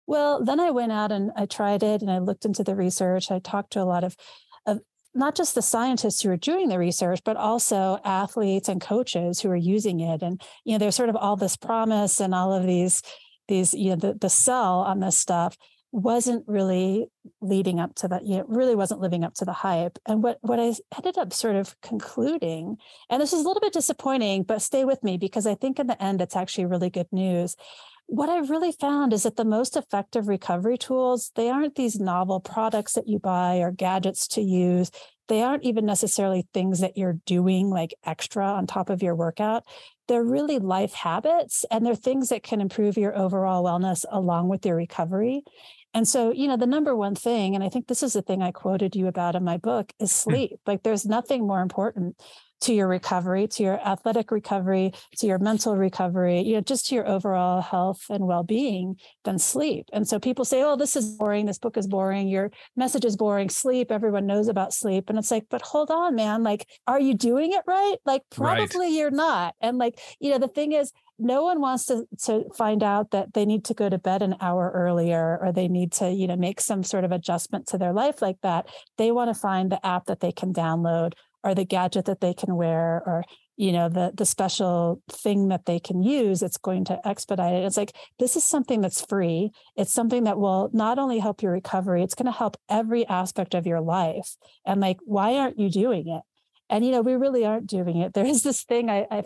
Well, 0.09 0.43
then 0.43 0.59
I 0.59 0.71
went 0.71 0.91
out 0.91 1.11
and 1.11 1.29
I 1.35 1.45
tried 1.45 1.83
it 1.83 2.01
and 2.01 2.09
I 2.09 2.17
looked 2.17 2.43
into 2.43 2.63
the 2.63 2.73
research. 2.73 3.29
I 3.29 3.37
talked 3.37 3.73
to 3.73 3.81
a 3.81 3.85
lot 3.85 4.03
of, 4.03 4.17
of 4.65 4.79
not 5.13 5.35
just 5.35 5.53
the 5.53 5.61
scientists 5.61 6.23
who 6.23 6.31
are 6.31 6.35
doing 6.35 6.67
the 6.67 6.79
research, 6.79 7.19
but 7.23 7.37
also 7.37 7.99
athletes 8.03 8.69
and 8.69 8.81
coaches 8.81 9.39
who 9.39 9.51
are 9.51 9.55
using 9.55 9.99
it. 9.99 10.23
And, 10.23 10.41
you 10.65 10.71
know, 10.71 10.77
there's 10.79 10.95
sort 10.95 11.09
of 11.09 11.15
all 11.15 11.35
this 11.35 11.55
promise 11.55 12.19
and 12.19 12.33
all 12.33 12.51
of 12.51 12.65
these, 12.65 13.03
these, 13.47 13.75
you 13.75 13.91
know, 13.91 13.97
the, 13.97 14.15
the 14.15 14.31
sell 14.31 14.79
on 14.79 14.99
this 14.99 15.15
stuff 15.15 15.55
wasn't 15.91 16.43
really 16.47 17.07
leading 17.41 17.79
up 17.79 17.95
to 17.95 18.07
that 18.07 18.23
you 18.23 18.37
know 18.37 18.45
really 18.47 18.75
wasn't 18.75 18.99
living 19.01 19.23
up 19.23 19.33
to 19.33 19.43
the 19.43 19.51
hype 19.51 19.97
and 20.05 20.21
what 20.21 20.37
what 20.41 20.59
i 20.59 20.71
ended 20.95 21.17
up 21.17 21.33
sort 21.33 21.55
of 21.55 21.75
concluding 21.81 22.77
and 23.09 23.19
this 23.19 23.33
is 23.33 23.43
a 23.43 23.47
little 23.47 23.59
bit 23.59 23.73
disappointing 23.73 24.43
but 24.43 24.61
stay 24.61 24.85
with 24.85 25.03
me 25.03 25.17
because 25.17 25.47
i 25.47 25.55
think 25.55 25.79
in 25.79 25.87
the 25.87 26.01
end 26.01 26.21
it's 26.21 26.35
actually 26.35 26.63
really 26.63 26.91
good 26.91 27.07
news 27.11 27.55
what 28.09 28.27
I've 28.29 28.49
really 28.49 28.71
found 28.71 29.13
is 29.13 29.23
that 29.23 29.35
the 29.35 29.45
most 29.45 29.77
effective 29.77 30.27
recovery 30.27 30.77
tools 30.77 31.31
they 31.35 31.49
aren't 31.49 31.75
these 31.75 31.99
novel 31.99 32.39
products 32.39 32.93
that 32.93 33.07
you 33.07 33.19
buy 33.19 33.57
or 33.57 33.71
gadgets 33.71 34.27
to 34.29 34.41
use 34.41 34.91
they 35.27 35.43
aren't 35.43 35.63
even 35.63 35.85
necessarily 35.85 36.47
things 36.53 36.79
that 36.79 36.97
you're 36.97 37.19
doing 37.27 37.69
like 37.69 37.93
extra 38.03 38.45
on 38.45 38.65
top 38.65 38.89
of 38.89 39.03
your 39.03 39.15
workout 39.15 39.63
they're 40.07 40.23
really 40.23 40.57
life 40.57 40.93
habits 40.93 41.65
and 41.69 41.85
they're 41.85 41.95
things 41.95 42.29
that 42.29 42.41
can 42.41 42.61
improve 42.61 42.97
your 42.97 43.15
overall 43.15 43.63
wellness 43.63 44.03
along 44.11 44.49
with 44.49 44.65
your 44.65 44.75
recovery 44.75 45.43
and 45.93 46.07
so, 46.07 46.31
you 46.31 46.47
know, 46.47 46.55
the 46.55 46.67
number 46.67 46.95
one 46.95 47.15
thing, 47.15 47.55
and 47.55 47.63
I 47.63 47.69
think 47.69 47.87
this 47.87 48.03
is 48.03 48.13
the 48.13 48.21
thing 48.21 48.43
I 48.43 48.51
quoted 48.51 48.95
you 48.95 49.07
about 49.07 49.35
in 49.35 49.43
my 49.43 49.57
book, 49.57 49.91
is 49.99 50.11
Hmm. 50.27 50.35
sleep. 50.35 50.59
Like 50.67 50.83
there's 50.83 51.05
nothing 51.05 51.47
more 51.47 51.61
important 51.61 52.15
to 52.61 52.73
your 52.73 52.87
recovery, 52.87 53.47
to 53.47 53.63
your 53.63 53.79
athletic 53.87 54.31
recovery, 54.31 54.93
to 55.17 55.27
your 55.27 55.39
mental 55.39 55.75
recovery, 55.77 56.41
you 56.41 56.55
know, 56.55 56.61
just 56.61 56.87
to 56.87 56.95
your 56.95 57.07
overall 57.07 57.61
health 57.61 58.05
and 58.09 58.25
well-being 58.27 58.97
than 59.23 59.39
sleep. 59.39 59.85
And 59.93 60.07
so 60.07 60.19
people 60.19 60.45
say, 60.45 60.63
"Oh, 60.63 60.75
this 60.75 60.95
is 60.95 61.15
boring. 61.17 61.45
This 61.45 61.57
book 61.59 61.77
is 61.77 61.87
boring. 61.87 62.27
Your 62.27 62.51
message 62.75 63.05
is 63.05 63.15
boring. 63.15 63.49
Sleep. 63.49 63.91
Everyone 63.91 64.25
knows 64.25 64.47
about 64.47 64.73
sleep." 64.73 65.09
And 65.09 65.17
it's 65.17 65.31
like, 65.31 65.45
but 65.49 65.61
hold 65.61 65.89
on, 65.91 66.15
man. 66.15 66.43
Like, 66.43 66.67
are 66.87 66.99
you 66.99 67.13
doing 67.13 67.53
it 67.53 67.61
right? 67.67 67.95
Like, 68.05 68.23
Right. 68.37 68.69
probably 68.69 68.97
you're 68.97 69.11
not. 69.11 69.55
And 69.61 69.77
like, 69.77 69.99
you 70.19 70.31
know, 70.31 70.37
the 70.39 70.47
thing 70.47 70.73
is, 70.73 70.91
no 71.21 71.43
one 71.43 71.59
wants 71.59 71.85
to 71.87 72.07
to 72.23 72.45
find 72.55 72.81
out 72.81 73.11
that 73.11 73.33
they 73.33 73.45
need 73.45 73.65
to 73.65 73.73
go 73.73 73.89
to 73.89 73.97
bed 73.97 74.21
an 74.21 74.35
hour 74.39 74.71
earlier 74.73 75.37
or 75.41 75.51
they 75.51 75.67
need 75.67 75.91
to 75.91 76.09
you 76.09 76.25
know 76.27 76.37
make 76.37 76.61
some 76.61 76.81
sort 76.81 77.03
of 77.03 77.11
adjustment 77.11 77.67
to 77.67 77.77
their 77.77 77.91
life 77.91 78.21
like 78.21 78.37
that 78.41 78.67
they 78.97 79.11
want 79.11 79.29
to 79.29 79.33
find 79.39 79.69
the 79.69 79.85
app 79.85 80.05
that 80.05 80.21
they 80.21 80.31
can 80.31 80.53
download 80.53 81.13
or 81.43 81.55
the 81.55 81.65
gadget 81.65 82.05
that 82.05 82.21
they 82.21 82.33
can 82.33 82.55
wear 82.55 83.01
or 83.05 83.23
you 83.57 83.71
know 83.71 83.89
the 83.89 84.11
the 84.15 84.25
special 84.25 85.01
thing 85.11 85.49
that 85.49 85.65
they 85.65 85.79
can 85.79 86.01
use 86.01 86.41
it's 86.41 86.57
going 86.57 86.85
to 86.85 87.07
expedite 87.07 87.53
it. 87.53 87.65
It's 87.65 87.77
like 87.77 87.95
this 88.17 88.35
is 88.35 88.43
something 88.43 88.81
that's 88.81 89.05
free. 89.05 89.51
It's 89.75 89.93
something 89.93 90.23
that 90.23 90.39
will 90.39 90.69
not 90.73 90.97
only 90.97 91.19
help 91.19 91.41
your 91.41 91.51
recovery 91.51 92.03
it's 92.03 92.15
going 92.15 92.31
to 92.31 92.37
help 92.37 92.57
every 92.69 93.05
aspect 93.07 93.53
of 93.53 93.67
your 93.67 93.81
life. 93.81 94.37
And 94.65 94.79
like 94.79 94.97
why 95.05 95.35
aren't 95.35 95.59
you 95.59 95.69
doing 95.69 96.07
it? 96.07 96.21
And 96.69 96.85
you 96.85 96.91
know 96.91 97.01
we 97.01 97.15
really 97.15 97.45
aren't 97.45 97.67
doing 97.67 97.97
it. 97.97 98.13
There 98.19 98.25
is 98.25 98.43
this 98.43 98.63
thing 98.63 98.89
i 98.89 99.05
i 99.11 99.23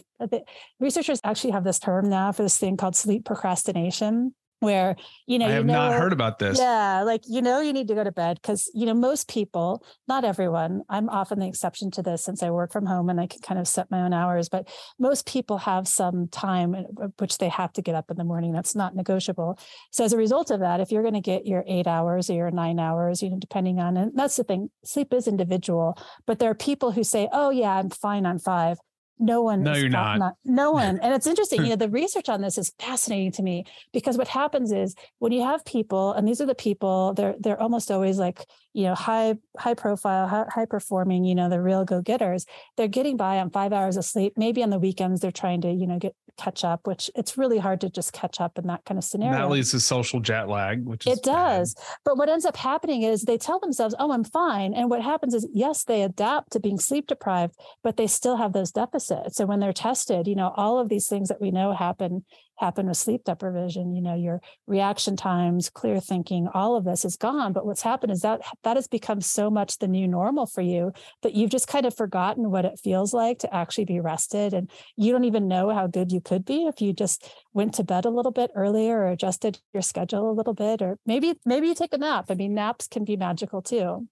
researchers 0.79 1.21
actually 1.23 1.51
have 1.51 1.63
this 1.63 1.79
term 1.79 2.09
now 2.09 2.31
for 2.31 2.43
this 2.43 2.57
thing 2.57 2.77
called 2.77 2.95
sleep 2.95 3.25
procrastination 3.25 4.33
where 4.63 4.95
you 5.27 5.37
know 5.37 5.45
I 5.45 5.49
you 5.49 5.55
have 5.55 5.65
know, 5.65 5.73
not 5.73 5.93
heard 5.93 6.13
about 6.13 6.39
this. 6.39 6.57
yeah 6.57 7.03
like 7.03 7.21
you 7.27 7.41
know 7.41 7.61
you 7.61 7.73
need 7.73 7.87
to 7.89 7.95
go 7.95 8.03
to 8.03 8.11
bed 8.11 8.39
because 8.41 8.71
you 8.73 8.85
know 8.85 8.93
most 8.93 9.29
people 9.29 9.85
not 10.07 10.23
everyone 10.25 10.81
i'm 10.89 11.09
often 11.09 11.39
the 11.39 11.47
exception 11.47 11.91
to 11.91 12.01
this 12.01 12.23
since 12.23 12.41
i 12.41 12.49
work 12.49 12.71
from 12.71 12.85
home 12.85 13.09
and 13.09 13.19
i 13.21 13.27
can 13.27 13.39
kind 13.41 13.59
of 13.59 13.67
set 13.67 13.91
my 13.91 14.01
own 14.01 14.13
hours 14.13 14.49
but 14.49 14.67
most 14.97 15.27
people 15.27 15.57
have 15.59 15.87
some 15.87 16.27
time 16.29 16.73
uh, 16.75 17.07
which 17.19 17.37
they 17.37 17.49
have 17.49 17.71
to 17.73 17.81
get 17.81 17.95
up 17.95 18.09
in 18.09 18.17
the 18.17 18.23
morning 18.23 18.51
that's 18.51 18.75
not 18.75 18.95
negotiable 18.95 19.59
so 19.91 20.03
as 20.03 20.13
a 20.13 20.17
result 20.17 20.49
of 20.49 20.59
that 20.61 20.79
if 20.79 20.91
you're 20.91 21.03
going 21.03 21.13
to 21.13 21.21
get 21.21 21.45
your 21.45 21.63
eight 21.67 21.87
hours 21.87 22.29
or 22.29 22.33
your 22.33 22.51
nine 22.51 22.79
hours 22.79 23.21
you 23.21 23.29
know 23.29 23.37
depending 23.39 23.79
on 23.79 23.97
and 23.97 24.11
that's 24.15 24.37
the 24.37 24.43
thing 24.43 24.69
sleep 24.83 25.13
is 25.13 25.27
individual 25.27 25.97
but 26.25 26.39
there 26.39 26.49
are 26.49 26.55
people 26.55 26.91
who 26.91 27.03
say 27.03 27.27
oh 27.31 27.49
yeah 27.49 27.71
i'm 27.77 27.89
fine 27.89 28.25
on 28.25 28.39
five 28.39 28.77
no 29.23 29.41
one 29.41 29.63
No, 29.63 29.73
you're 29.73 29.89
fa- 29.89 30.17
not. 30.19 30.35
no 30.45 30.71
one 30.83 30.99
and 30.99 31.13
it's 31.13 31.27
interesting 31.27 31.63
you 31.63 31.69
know 31.69 31.75
the 31.75 31.89
research 32.01 32.29
on 32.29 32.41
this 32.41 32.57
is 32.57 32.73
fascinating 32.79 33.31
to 33.33 33.43
me 33.43 33.65
because 33.93 34.17
what 34.17 34.27
happens 34.27 34.71
is 34.71 34.95
when 35.19 35.31
you 35.31 35.41
have 35.43 35.63
people 35.65 36.13
and 36.13 36.27
these 36.27 36.41
are 36.41 36.45
the 36.45 36.55
people 36.55 37.13
they're 37.13 37.35
they're 37.39 37.61
almost 37.61 37.89
always 37.91 38.17
like 38.17 38.45
you 38.73 38.83
know 38.83 38.95
high 38.95 39.35
high 39.57 39.73
profile 39.73 40.27
high, 40.27 40.45
high 40.49 40.65
performing 40.65 41.23
you 41.23 41.35
know 41.35 41.49
the 41.49 41.61
real 41.61 41.85
go-getters 41.85 42.45
they're 42.77 42.87
getting 42.87 43.17
by 43.17 43.39
on 43.39 43.49
five 43.49 43.71
hours 43.73 43.97
of 43.97 44.05
sleep 44.05 44.33
maybe 44.37 44.61
on 44.63 44.69
the 44.69 44.79
weekends 44.79 45.21
they're 45.21 45.31
trying 45.31 45.61
to 45.61 45.71
you 45.71 45.87
know 45.87 45.99
get 45.99 46.15
catch 46.37 46.63
up, 46.63 46.87
which 46.87 47.09
it's 47.15 47.37
really 47.37 47.57
hard 47.57 47.81
to 47.81 47.89
just 47.89 48.13
catch 48.13 48.41
up 48.41 48.57
in 48.57 48.67
that 48.67 48.85
kind 48.85 48.97
of 48.97 49.03
scenario. 49.03 49.37
That 49.37 49.49
leads 49.49 49.71
to 49.71 49.79
social 49.79 50.19
jet 50.19 50.49
lag, 50.49 50.83
which 50.85 51.07
it 51.07 51.23
does. 51.23 51.73
Bad. 51.73 51.83
But 52.05 52.17
what 52.17 52.29
ends 52.29 52.45
up 52.45 52.57
happening 52.57 53.03
is 53.03 53.23
they 53.23 53.37
tell 53.37 53.59
themselves, 53.59 53.95
"Oh, 53.99 54.11
I'm 54.11 54.23
fine," 54.23 54.73
and 54.73 54.89
what 54.89 55.01
happens 55.01 55.33
is, 55.33 55.47
yes, 55.53 55.83
they 55.83 56.01
adapt 56.03 56.51
to 56.53 56.59
being 56.59 56.79
sleep 56.79 57.07
deprived, 57.07 57.55
but 57.83 57.97
they 57.97 58.07
still 58.07 58.37
have 58.37 58.53
those 58.53 58.71
deficits. 58.71 59.37
So 59.37 59.45
when 59.45 59.59
they're 59.59 59.73
tested, 59.73 60.27
you 60.27 60.35
know, 60.35 60.53
all 60.55 60.79
of 60.79 60.89
these 60.89 61.07
things 61.07 61.29
that 61.29 61.41
we 61.41 61.51
know 61.51 61.73
happen 61.73 62.25
happen 62.57 62.87
with 62.87 62.97
sleep 62.97 63.23
deprivation 63.23 63.93
you 63.93 64.01
know 64.01 64.15
your 64.15 64.41
reaction 64.67 65.15
times 65.15 65.69
clear 65.69 65.99
thinking 65.99 66.47
all 66.53 66.75
of 66.75 66.83
this 66.83 67.05
is 67.05 67.15
gone. 67.15 67.53
But 67.53 67.65
what's 67.65 67.81
happened 67.81 68.11
is 68.11 68.21
that 68.21 68.41
that 68.63 68.77
has 68.77 68.87
become 68.87 69.21
so 69.21 69.49
much 69.49 69.77
the 69.77 69.87
new 69.87 70.07
normal 70.07 70.45
for 70.45 70.61
you 70.61 70.93
that 71.21 71.33
you've 71.33 71.49
just 71.49 71.67
kind 71.67 71.85
of 71.85 71.95
forgotten 71.95 72.51
what 72.51 72.65
it 72.65 72.79
feels 72.83 73.13
like 73.13 73.39
to 73.39 73.53
actually 73.53 73.85
be 73.85 73.99
rested. 73.99 74.53
And 74.53 74.69
you 74.95 75.11
don't 75.11 75.25
even 75.25 75.47
know 75.47 75.73
how 75.73 75.87
good 75.87 76.11
you 76.11 76.21
could 76.21 76.45
be 76.45 76.65
if 76.65 76.81
you 76.81 76.93
just 76.93 77.29
went 77.53 77.73
to 77.75 77.83
bed 77.83 78.05
a 78.05 78.09
little 78.09 78.31
bit 78.31 78.51
earlier 78.55 78.99
or 78.99 79.07
adjusted 79.07 79.59
your 79.73 79.81
schedule 79.81 80.29
a 80.29 80.33
little 80.33 80.53
bit 80.53 80.81
or 80.81 80.97
maybe 81.05 81.35
maybe 81.45 81.67
you 81.67 81.75
take 81.75 81.93
a 81.93 81.97
nap. 81.97 82.25
I 82.29 82.35
mean 82.35 82.53
naps 82.53 82.87
can 82.87 83.03
be 83.03 83.17
magical 83.17 83.61
too. 83.61 84.07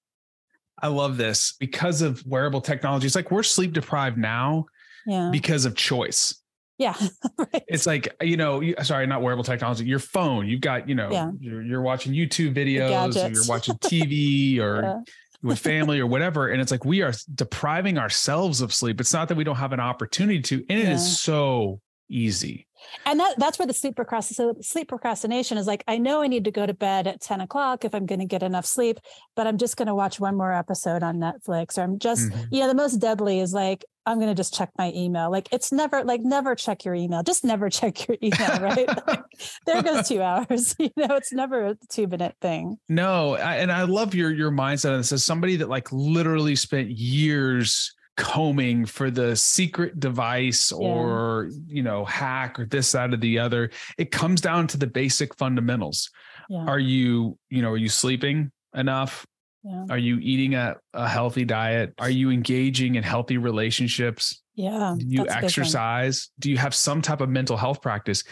I 0.84 0.88
love 0.88 1.18
this. 1.18 1.54
Because 1.60 2.02
of 2.02 2.26
wearable 2.26 2.62
technology 2.62 3.06
it's 3.06 3.16
like 3.16 3.32
we're 3.32 3.44
sleep 3.44 3.74
deprived 3.74 4.18
now 4.18 4.66
yeah. 5.06 5.30
because 5.32 5.66
of 5.66 5.76
choice 5.76 6.41
yeah. 6.78 6.96
right. 7.38 7.64
It's 7.68 7.86
like, 7.86 8.16
uh, 8.22 8.26
you 8.26 8.38
know, 8.38 8.62
sorry, 8.84 9.08
not 9.08 9.22
wearable 9.22 9.44
technology, 9.44 9.86
your 9.86 10.00
phone, 10.00 10.48
you've 10.48 10.62
got, 10.62 10.90
you 10.90 10.96
know, 10.96 11.10
yeah. 11.12 11.32
you're, 11.40 11.62
you're 11.62 11.82
watching 11.82 12.14
YouTube 12.14 12.56
videos, 12.56 13.16
or 13.16 13.32
you're 13.32 13.48
watching 13.48 13.76
TV 13.80 14.60
or 14.60 14.82
yeah. 14.82 15.00
with 15.44 15.60
family 15.72 16.00
or 16.00 16.08
whatever. 16.08 16.48
And 16.50 16.62
it's 16.62 16.72
like, 16.72 16.86
we 16.86 17.02
are 17.02 17.14
depriving 17.34 17.98
ourselves 17.98 18.62
of 18.62 18.74
sleep. 18.74 19.00
It's 19.00 19.14
not 19.14 19.28
that 19.30 19.36
we 19.36 19.44
don't 19.44 19.58
have 19.58 19.74
an 19.74 19.80
opportunity 19.80 20.42
to, 20.42 20.66
and 20.70 20.80
it 20.80 20.86
yeah. 20.86 20.94
is 20.94 21.20
so 21.22 21.80
easy. 22.12 22.68
And 23.06 23.20
that, 23.20 23.36
that's 23.38 23.60
where 23.60 23.68
the 23.68 23.74
sleep 23.74 23.96
procrastination, 23.96 24.64
sleep 24.64 24.88
procrastination 24.88 25.58
is 25.58 25.68
like, 25.68 25.84
I 25.88 25.98
know 25.98 26.22
I 26.22 26.28
need 26.28 26.46
to 26.46 26.52
go 26.52 26.66
to 26.66 26.74
bed 26.74 27.08
at 27.08 27.22
10 27.22 27.42
o'clock 27.42 27.86
if 27.86 27.94
I'm 27.94 28.06
going 28.06 28.20
to 28.20 28.26
get 28.26 28.44
enough 28.44 28.66
sleep, 28.66 29.00
but 29.36 29.48
I'm 29.48 29.58
just 29.58 29.78
going 29.78 29.88
to 29.88 29.96
watch 29.96 30.20
one 30.20 30.36
more 30.36 30.54
episode 30.54 31.04
on 31.04 31.18
Netflix. 31.18 31.78
Or 31.78 31.82
I'm 31.82 32.00
just, 32.00 32.30
mm-hmm. 32.30 32.54
you 32.54 32.62
know, 32.62 32.68
the 32.68 32.76
most 32.76 32.96
deadly 32.96 33.40
is 33.40 33.54
like, 33.54 33.86
I'm 34.06 34.18
going 34.18 34.30
to 34.30 34.36
just 34.36 34.54
check 34.54 34.72
my 34.78 34.92
email. 34.96 35.30
Like 35.30 35.48
it's 35.52 35.72
never 35.72 36.04
like 36.04 36.22
never 36.22 36.56
check 36.56 36.86
your 36.86 36.96
email. 36.96 37.22
Just 37.22 37.44
never 37.44 37.70
check 37.70 38.08
your 38.08 38.18
email, 38.24 38.60
right? 38.60 38.88
like, 39.08 39.24
there 39.66 39.82
goes 39.84 40.08
2 40.08 40.22
hours. 40.22 40.76
You 40.82 40.90
know, 40.98 41.16
it's 41.16 41.32
never 41.32 41.68
a 41.68 41.76
2 41.90 42.08
minute 42.08 42.36
thing. 42.42 42.78
No, 42.90 43.36
I, 43.36 43.58
and 43.58 43.72
I 43.72 43.84
love 43.84 44.16
your 44.16 44.32
your 44.32 44.52
mindset 44.52 44.92
on 44.92 44.98
this 44.98 45.12
as 45.12 45.24
somebody 45.24 45.58
that 45.58 45.70
like 45.70 45.92
literally 45.92 46.56
spent 46.56 46.90
years 46.90 47.94
combing 48.22 48.86
for 48.86 49.10
the 49.10 49.36
secret 49.36 50.00
device 50.00 50.72
or 50.72 51.50
yeah. 51.50 51.58
you 51.66 51.82
know 51.82 52.06
hack 52.06 52.60
or 52.60 52.66
this 52.66 52.88
side 52.88 53.14
or 53.14 53.18
the 53.18 53.40
other 53.40 53.72
it 53.98 54.12
comes 54.12 54.40
down 54.40 54.68
to 54.68 54.78
the 54.78 54.86
basic 54.86 55.36
fundamentals 55.36 56.12
yeah. 56.48 56.64
are 56.66 56.78
you 56.78 57.36
you 57.50 57.64
know 57.64 57.72
are 57.72 57.78
you 57.78 57.90
sleeping 57.90 58.52
enough 58.76 59.26
yeah. 59.64 59.86
Are 59.90 59.98
you 59.98 60.18
eating 60.20 60.56
a, 60.56 60.76
a 60.94 61.08
healthy 61.08 61.46
diet? 61.46 61.94
Are 62.00 62.10
you 62.10 62.32
engaging 62.32 62.96
in 62.96 63.04
healthy 63.04 63.38
relationships? 63.38 64.42
Yeah. 64.56 64.96
Do 64.98 65.06
you 65.06 65.28
exercise? 65.28 66.30
Do 66.40 66.50
you 66.50 66.58
have 66.58 66.74
some 66.74 67.02
type 67.02 67.22
of 67.22 67.30
mental 67.30 67.58
health 67.58 67.82
practice? 67.82 68.24